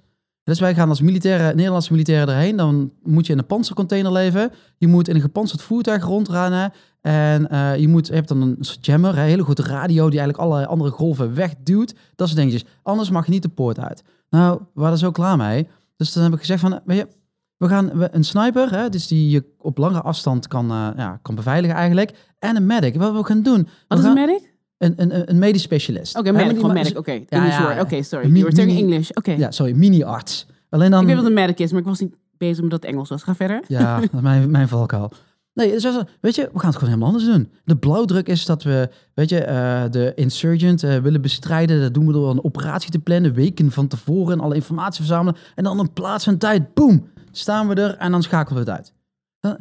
[0.42, 2.56] Dus wij gaan als militaire, Nederlandse militairen erheen.
[2.56, 4.50] Dan moet je in een panzercontainer leven.
[4.78, 6.72] Je moet in een gepantserd voertuig rondrennen.
[7.00, 10.38] En eh, je, moet, je hebt dan een jammer, een hele grote radio die eigenlijk
[10.38, 11.94] alle andere golven wegduwt.
[12.16, 12.64] Dat soort dingetjes.
[12.82, 14.04] Anders mag je niet de poort uit.
[14.30, 15.68] Nou, we waren zo klaar mee.
[15.96, 17.08] Dus dan heb ik gezegd van, weet je,
[17.56, 21.18] we gaan we- een sniper, hè, dus die je op langere afstand kan, eh, ja,
[21.22, 22.12] kan beveiligen eigenlijk.
[22.38, 22.96] En een medic.
[22.96, 23.68] Wat we gaan doen?
[23.88, 24.54] Wat is een medic?
[24.78, 26.18] Een, een, een medisch specialist.
[26.18, 26.98] Oké, maar medic, gewoon ma- medic.
[26.98, 27.74] Oké, Ja, English ja, word.
[27.74, 27.80] ja.
[27.80, 28.26] Oké, sorry.
[28.26, 29.10] Mini- You were talking English.
[29.10, 29.30] Oké.
[29.32, 30.46] Ja, sorry, mini-arts.
[30.70, 31.00] Alleen dan...
[31.00, 33.08] Ik weet wat een medic is, maar ik was niet bezig met dat het Engels
[33.08, 33.22] was.
[33.22, 33.62] Ga verder.
[33.68, 35.10] Ja, dat is mijn, mijn valkuil.
[35.54, 35.82] Nee, dus
[36.20, 37.50] weet je, we gaan het gewoon helemaal anders doen.
[37.64, 41.80] De blauwdruk is dat we, weet je, eh, de insurgent eh, willen bestrijden.
[41.80, 45.36] Dat doen we door een operatie te plannen, weken van tevoren, alle informatie verzamelen.
[45.54, 47.06] En dan een plaats en tijd, boem,
[47.38, 48.94] staan we er en dan schakelen we het uit.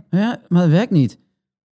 [0.09, 1.19] Ja, maar dat werkt niet.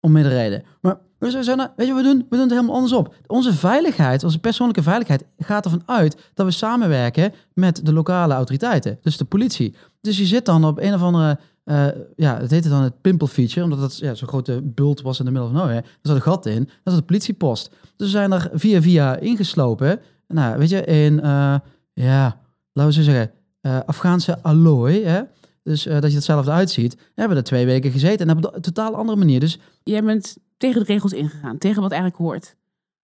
[0.01, 0.65] Om meerdere reden.
[0.81, 2.19] Maar we nou, weet je we doen?
[2.19, 3.07] We doen het helemaal andersom.
[3.27, 8.99] Onze veiligheid, onze persoonlijke veiligheid, gaat ervan uit dat we samenwerken met de lokale autoriteiten.
[9.03, 9.75] Dus de politie.
[10.01, 11.87] Dus je zit dan op een of andere, eh,
[12.17, 15.25] ja, het heette dan het pimple feature, omdat dat ja, zo'n grote bult was in
[15.25, 15.81] de middle of nowhere.
[15.81, 17.71] Er zat een gat in, dat is de politiepost.
[17.97, 20.01] Dus we zijn er via via ingeslopen.
[20.29, 21.55] Nou, weet je, in, eh,
[21.93, 22.41] ja,
[22.73, 23.31] laten we zo zeggen,
[23.61, 25.23] eh, Afghaanse allooi, hè?
[25.67, 26.95] Dus eh, dat je hetzelfde uitziet.
[26.95, 29.41] We hebben er twee weken gezeten en hebben op een totaal andere manier.
[29.41, 31.59] Dus Jij bent tegen de regels ingegaan.
[31.59, 32.57] Tegen wat eigenlijk hoort.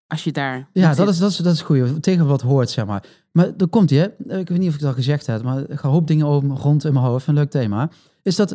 [0.06, 2.02] Als je daar ja, dat is, dat, is, dat is goed.
[2.02, 3.06] Tegen wat hoort, zeg maar.
[3.32, 4.14] Maar er komt hij.
[4.18, 6.26] Ik weet niet of ik het al gezegd heb, maar ik ga een hoop dingen
[6.26, 7.26] over, rond in mijn hoofd.
[7.26, 7.90] Een leuk thema.
[8.22, 8.50] Is dat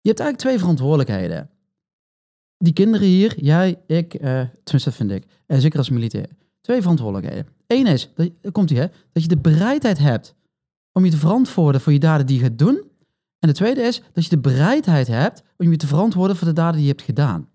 [0.00, 1.50] je hebt eigenlijk twee verantwoordelijkheden.
[2.58, 5.24] Die kinderen hier, jij, ik, tenminste dat vind ik.
[5.46, 6.28] En zeker als militair.
[6.60, 7.46] Twee verantwoordelijkheden.
[7.66, 10.34] Eén is, dat, komt hij, hè, dat je de bereidheid hebt
[10.92, 12.84] om je te verantwoorden voor je daden die je gaat doen.
[13.38, 16.52] En de tweede is dat je de bereidheid hebt om je te verantwoorden voor de
[16.52, 17.48] daden die je hebt gedaan.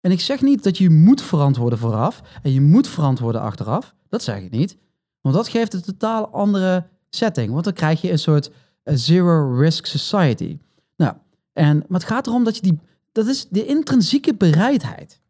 [0.00, 3.94] En ik zeg niet dat je moet verantwoorden vooraf en je moet verantwoorden achteraf.
[4.08, 4.76] Dat zeg ik niet.
[5.20, 7.52] Want dat geeft een totaal andere setting.
[7.52, 8.50] Want dan krijg je een soort
[8.82, 10.58] eh, zero risk society.
[10.96, 11.14] Nou,
[11.52, 12.78] en, maar het gaat erom dat je die...
[13.12, 15.20] Dat is de intrinsieke bereidheid.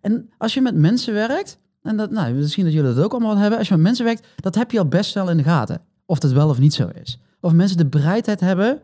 [0.00, 1.58] En als je met mensen werkt...
[1.82, 3.58] En dat, nou, misschien dat jullie dat ook allemaal hebben.
[3.58, 5.80] Als je met mensen werkt, dat heb je al best wel in de gaten.
[6.06, 7.18] Of dat wel of niet zo is.
[7.40, 8.80] Of mensen de bereidheid hebben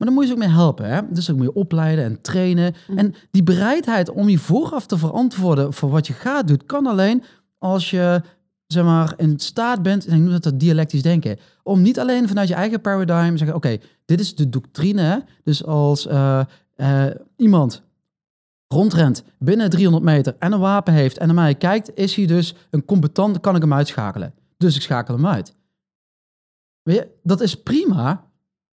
[0.00, 0.88] Maar dan moet je ze ook mee helpen.
[0.88, 1.00] Hè?
[1.10, 2.74] Dus dan moet je opleiden en trainen.
[2.88, 2.98] Mhm.
[2.98, 7.22] En die bereidheid om je vooraf te verantwoorden voor wat je gaat doen, kan alleen
[7.58, 8.22] als je
[8.66, 12.28] zeg maar, in staat bent, en ik noem dat dat dialectisch denken, om niet alleen
[12.28, 15.02] vanuit je eigen paradigm te zeggen, oké, dit is de doctrine.
[15.02, 15.18] hè.
[15.44, 16.40] Dus als eh,
[16.74, 17.82] eh, iemand
[18.68, 22.54] rondrent binnen 300 meter en een wapen heeft en naar mij kijkt, is hij dus
[22.70, 24.34] een combatant, kan ik hem uitschakelen.
[24.56, 25.54] Dus ik schakel hem uit.
[26.82, 28.29] Weet je, dat is prima,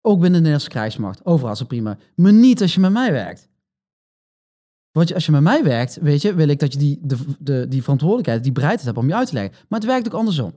[0.07, 1.25] ook binnen de Nederlandse krijgsmacht.
[1.25, 1.97] Overal het prima.
[2.15, 3.49] Maar niet als je met mij werkt.
[4.91, 7.65] Want als je met mij werkt, weet je, wil ik dat je die, de, de,
[7.69, 9.53] die verantwoordelijkheid, die bereidheid hebt om je uit te leggen.
[9.67, 10.53] Maar het werkt ook andersom.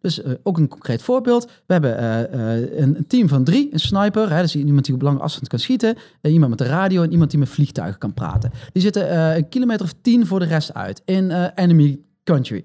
[0.00, 1.44] Dus eh, ook een concreet voorbeeld.
[1.44, 5.02] We hebben eh, eh, een, team van drie, een sniper, hè, dus iemand die op
[5.02, 8.50] lange afstand kan schieten, iemand met een radio en iemand die met vliegtuigen kan praten.
[8.72, 12.64] Die zitten een kilometer of tien voor de rest uit in enemy country.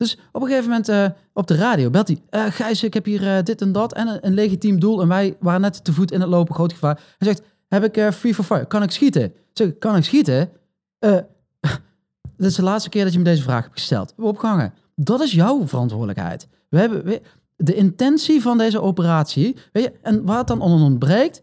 [0.00, 3.04] Dus op een gegeven moment eh, op de radio belt hij, eh Gijs, ik heb
[3.04, 6.12] hier eh, dit en dat en een, legitiem doel en wij waren net te voet
[6.12, 7.00] in het lopen, groot gevaar.
[7.18, 9.24] Hij zegt, heb ik free for fire, kan ik schieten?
[9.24, 10.50] Ik zeg, kan ik schieten?
[12.36, 14.12] Dit is de laatste keer dat je me deze vraag hebt gesteld.
[14.16, 14.72] We opgehangen.
[14.94, 16.48] Dat is jouw verantwoordelijkheid.
[16.68, 17.20] We hebben
[17.56, 19.56] de intentie van deze operatie.
[19.72, 21.42] Weet je, en waar het dan aan ontbreekt.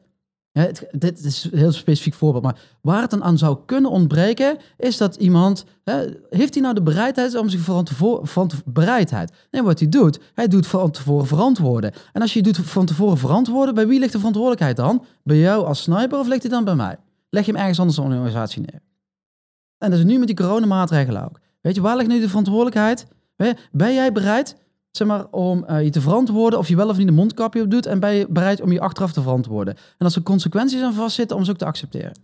[0.91, 4.97] Dit is een heel specifiek voorbeeld, maar waar het dan aan zou kunnen ontbreken, is
[4.97, 5.65] dat iemand.
[5.83, 8.27] Hè, heeft hij nou de bereidheid om zich van tevoren.
[8.27, 9.31] Van te- bereidheid.
[9.51, 11.91] Nee, wat hij doet, hij doet van tevoren verantwoorden.
[12.13, 15.05] En als je doet van tevoren verantwoorden, bij wie ligt de verantwoordelijkheid dan?
[15.23, 16.97] Bij jou als sniper of ligt die dan bij mij?
[17.29, 18.81] Leg je hem ergens anders in de organisatie neer?
[19.77, 21.39] En dat is nu met die coronamaatregelen ook.
[21.61, 23.07] Weet je, waar ligt nu de verantwoordelijkheid?
[23.71, 24.55] Ben jij bereid
[24.97, 27.71] zeg maar, om eh, je te verantwoorden of je wel of niet een mondkapje op
[27.71, 27.85] doet?
[27.85, 29.75] En ben je bereid om je achteraf te verantwoorden?
[29.75, 32.19] En als er consequenties aan vastzitten, om ze ook te accepteren.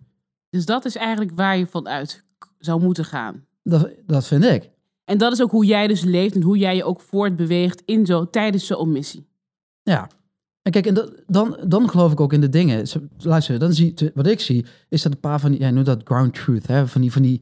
[0.49, 2.23] Dus dat is eigenlijk waar je vanuit
[2.59, 3.45] zou moeten gaan.
[3.63, 4.69] Dat, dat vind ik.
[5.05, 8.05] En dat is ook hoe jij dus leeft en hoe jij je ook voortbeweegt in
[8.05, 9.27] zo, tijdens zo'n missie.
[9.83, 10.09] Ja.
[10.61, 12.85] En kijk, en dat- dan, dan geloof ik ook in de dingen.
[13.17, 16.01] Luister, dan zie, wat ik zie, is dat een paar van die, jij noemt dat
[16.03, 17.41] ground truth, hè, van die, van die,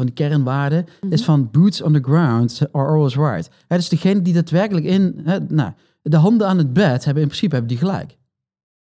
[0.00, 3.50] van die kernwaarden, is van boots on the ground are always right.
[3.66, 5.72] Hè, dus degene die daadwerkelijk in, hè, nou,
[6.02, 8.16] de handen aan het bed hebben, in principe hebben die gelijk.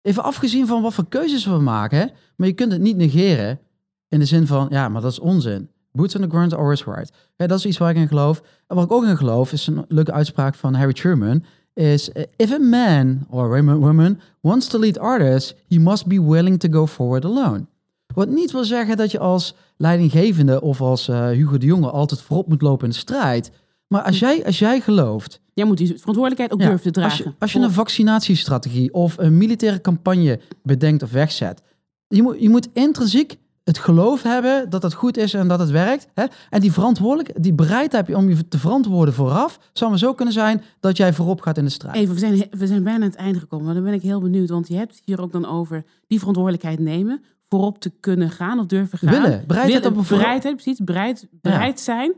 [0.02, 3.60] Even afgezien van wat voor keuzes we maken, maar je kunt het niet negeren
[4.08, 5.68] in de zin van, ja, maar dat is onzin.
[5.92, 7.12] Boots on the ground are always right.
[7.36, 8.42] Dat is iets waar ik in geloof.
[8.66, 11.44] En wat ik ook in geloof, is een leuke uitspraak van Harry Truman,
[11.74, 16.22] is uh, if a man or a woman wants to lead others, he must be
[16.22, 17.66] willing to go forward alone.
[18.14, 22.20] Wat niet wil zeggen dat je als leidinggevende of als eh, Hugo de Jonge altijd
[22.20, 23.50] voorop moet lopen in de strijd.
[23.86, 27.14] Maar als jij, als jij gelooft Jij moet die verantwoordelijkheid ook ja, durven te als
[27.14, 27.32] dragen.
[27.32, 31.62] je, als je een vaccinatiestrategie of een militaire campagne bedenkt of wegzet,
[32.08, 35.70] je moet, je moet intrinsiek het geloof hebben dat het goed is en dat het
[35.70, 36.06] werkt.
[36.14, 36.24] Hè?
[36.50, 40.14] En die verantwoordelijk, die bereidheid heb je om je te verantwoorden vooraf, zou maar zo
[40.14, 41.96] kunnen zijn dat jij voorop gaat in de strijd.
[41.96, 44.20] Even, we zijn, we zijn bijna aan het einde gekomen, maar dan ben ik heel
[44.20, 44.48] benieuwd.
[44.48, 47.22] Want je hebt hier ook dan over die verantwoordelijkheid nemen,
[47.54, 49.10] voorop te kunnen gaan of durven gaan.
[49.10, 52.12] Willen, bereidheid Willen, op een bereidheid, precies, bereid, bereid zijn.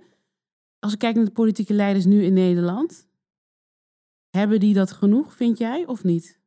[0.79, 3.07] Als ik kijk naar de politieke leiders nu in Nederland,
[4.31, 6.39] hebben die dat genoeg, vind jij, of niet?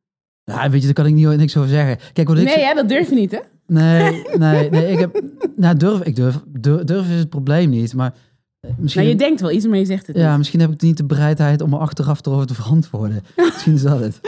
[0.44, 2.12] Ja, weet je, daar kan ik niet, niks over zeggen.
[2.12, 3.40] Kijk, wat ik Nee, hè, dat durf je niet, hè?
[3.66, 4.92] Nee, nee, nee.
[4.92, 5.22] Ik heb,
[5.56, 8.14] nou, durf, ik durf, durf, durf is het probleem niet, maar
[8.60, 10.38] misschien, Nou, je denkt wel iets, maar je zegt het ja, niet.
[10.38, 13.22] misschien heb ik niet de bereidheid om me achteraf erover te verantwoorden.
[13.36, 14.20] misschien is dat het.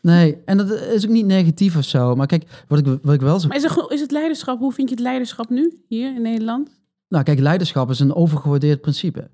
[0.00, 2.14] Nee, en dat is ook niet negatief of zo.
[2.16, 3.48] Maar kijk, wat ik, wat ik wel zo...
[3.48, 6.70] Maar is, geno- is het leiderschap, hoe vind je het leiderschap nu, hier in Nederland?
[7.08, 9.30] Nou, kijk, leiderschap is een overgewaardeerd principe.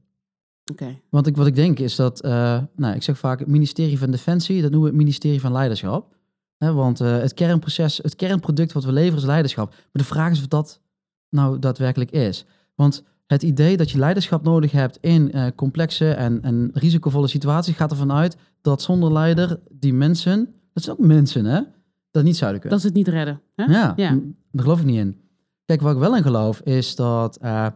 [0.70, 0.99] Oké.
[1.11, 4.11] Want ik, wat ik denk is dat, eh, nou, ik zeg vaak het ministerie van
[4.11, 6.14] Defensie, dat noemen we het ministerie van Leiderschap.
[6.57, 9.68] Hè, want eh, het kernproces, het kernproduct wat we leveren is leiderschap.
[9.70, 10.80] Maar de vraag is of dat
[11.28, 12.44] nou daadwerkelijk is.
[12.74, 17.76] Want het idee dat je leiderschap nodig hebt in eh, complexe en, en risicovolle situaties
[17.76, 21.61] gaat ervan uit dat zonder leider die mensen, dat zijn ook mensen hè,
[22.11, 22.79] dat niet zouden kunnen.
[22.79, 23.41] Dat ze het niet redden.
[23.55, 23.64] Hè?
[23.64, 24.11] Ja, Ja.
[24.53, 25.16] daar geloof ik niet in.
[25.64, 27.66] Kijk, waar ik wel in geloof is dat eh,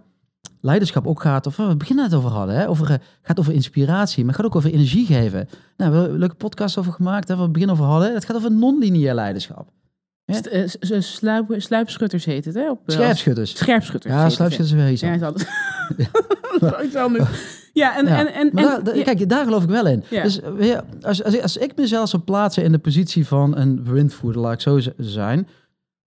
[0.61, 3.39] leiderschap ook gaat, of waar we het begin net over hadden, hè, over, eh, gaat
[3.39, 5.49] over inspiratie, maar gaat ook over energie geven.
[5.77, 8.15] Nou, we hebben een leuke podcast over gemaakt, hè, we het begin over hadden.
[8.15, 9.71] Het gaat over non-lineair leiderschap.
[10.27, 12.71] St- eh, s- s- sluip, sluipschutters heet het, hè?
[12.71, 13.57] Op, eh, Scherpschutters.
[13.57, 14.15] Scherpschutters.
[14.15, 14.31] Ja, hè?
[14.31, 15.49] sluipschutters is weer iets Ja, is altijd.
[17.73, 18.07] Ja, en...
[18.07, 18.19] Ja.
[18.19, 19.03] en, en, en- daar- ja.
[19.03, 20.05] kijk, daar geloof ik wel in.
[20.11, 23.85] Dus eh, als, als, ik- als ik mezelf zou plaatsen in de positie van een
[23.85, 25.49] windvoerder, laat ik zo zijn.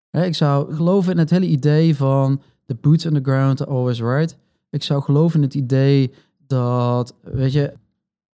[0.10, 3.72] Hè, ik zou geloven in het hele idee van the boots on the ground are
[3.72, 4.38] always right.
[4.70, 6.14] Ik zou geloven in het idee
[6.48, 7.74] dat, weet je,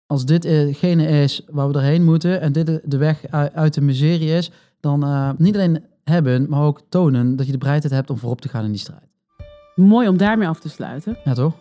[0.05, 3.21] als dit hetgene is waar we doorheen moeten en dit de- weg
[3.53, 4.51] uit de miserie is,
[4.87, 8.41] dan eh, niet alleen hebben, maar ook tonen dat je de bereidheid hebt om voorop
[8.41, 9.07] te gaan in die strijd.
[9.75, 11.17] Mooi om daarmee af te sluiten.
[11.23, 11.53] Ja, toch?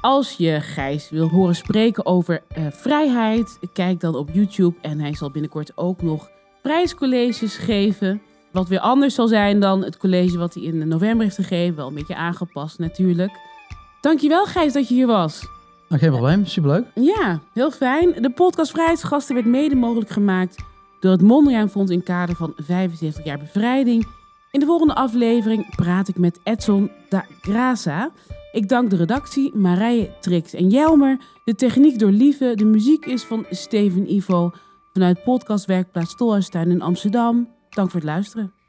[0.00, 4.76] Als je Gijs wil horen spreken over eh, vrijheid, kijk dan op YouTube.
[4.80, 6.30] En hij zal binnenkort ook nog
[6.62, 8.22] prijscolleges geven.
[8.52, 11.76] Wat weer anders zal zijn dan het college wat hij in november heeft gegeven.
[11.76, 13.38] Wel een beetje aangepast natuurlijk.
[14.00, 15.46] Dankjewel Gijs dat je hier was.
[15.88, 16.84] Nou, geen probleem, superleuk.
[16.94, 18.22] Ja, heel fijn.
[18.22, 20.56] De podcast Vrijheidsgasten werd mede mogelijk gemaakt
[21.04, 24.06] door het Mondriaan Fonds in kader van 75 jaar bevrijding.
[24.50, 28.12] In de volgende aflevering praat ik met Edson da Graça.
[28.52, 31.18] Ik dank de redactie, Marije, Trix en Jelmer.
[31.44, 32.52] De techniek door Lieve.
[32.54, 34.52] De muziek is van Steven Ivo
[34.92, 37.48] vanuit podcastwerkplaats Tolhuistuin in Amsterdam.
[37.68, 38.63] Dank voor het luisteren.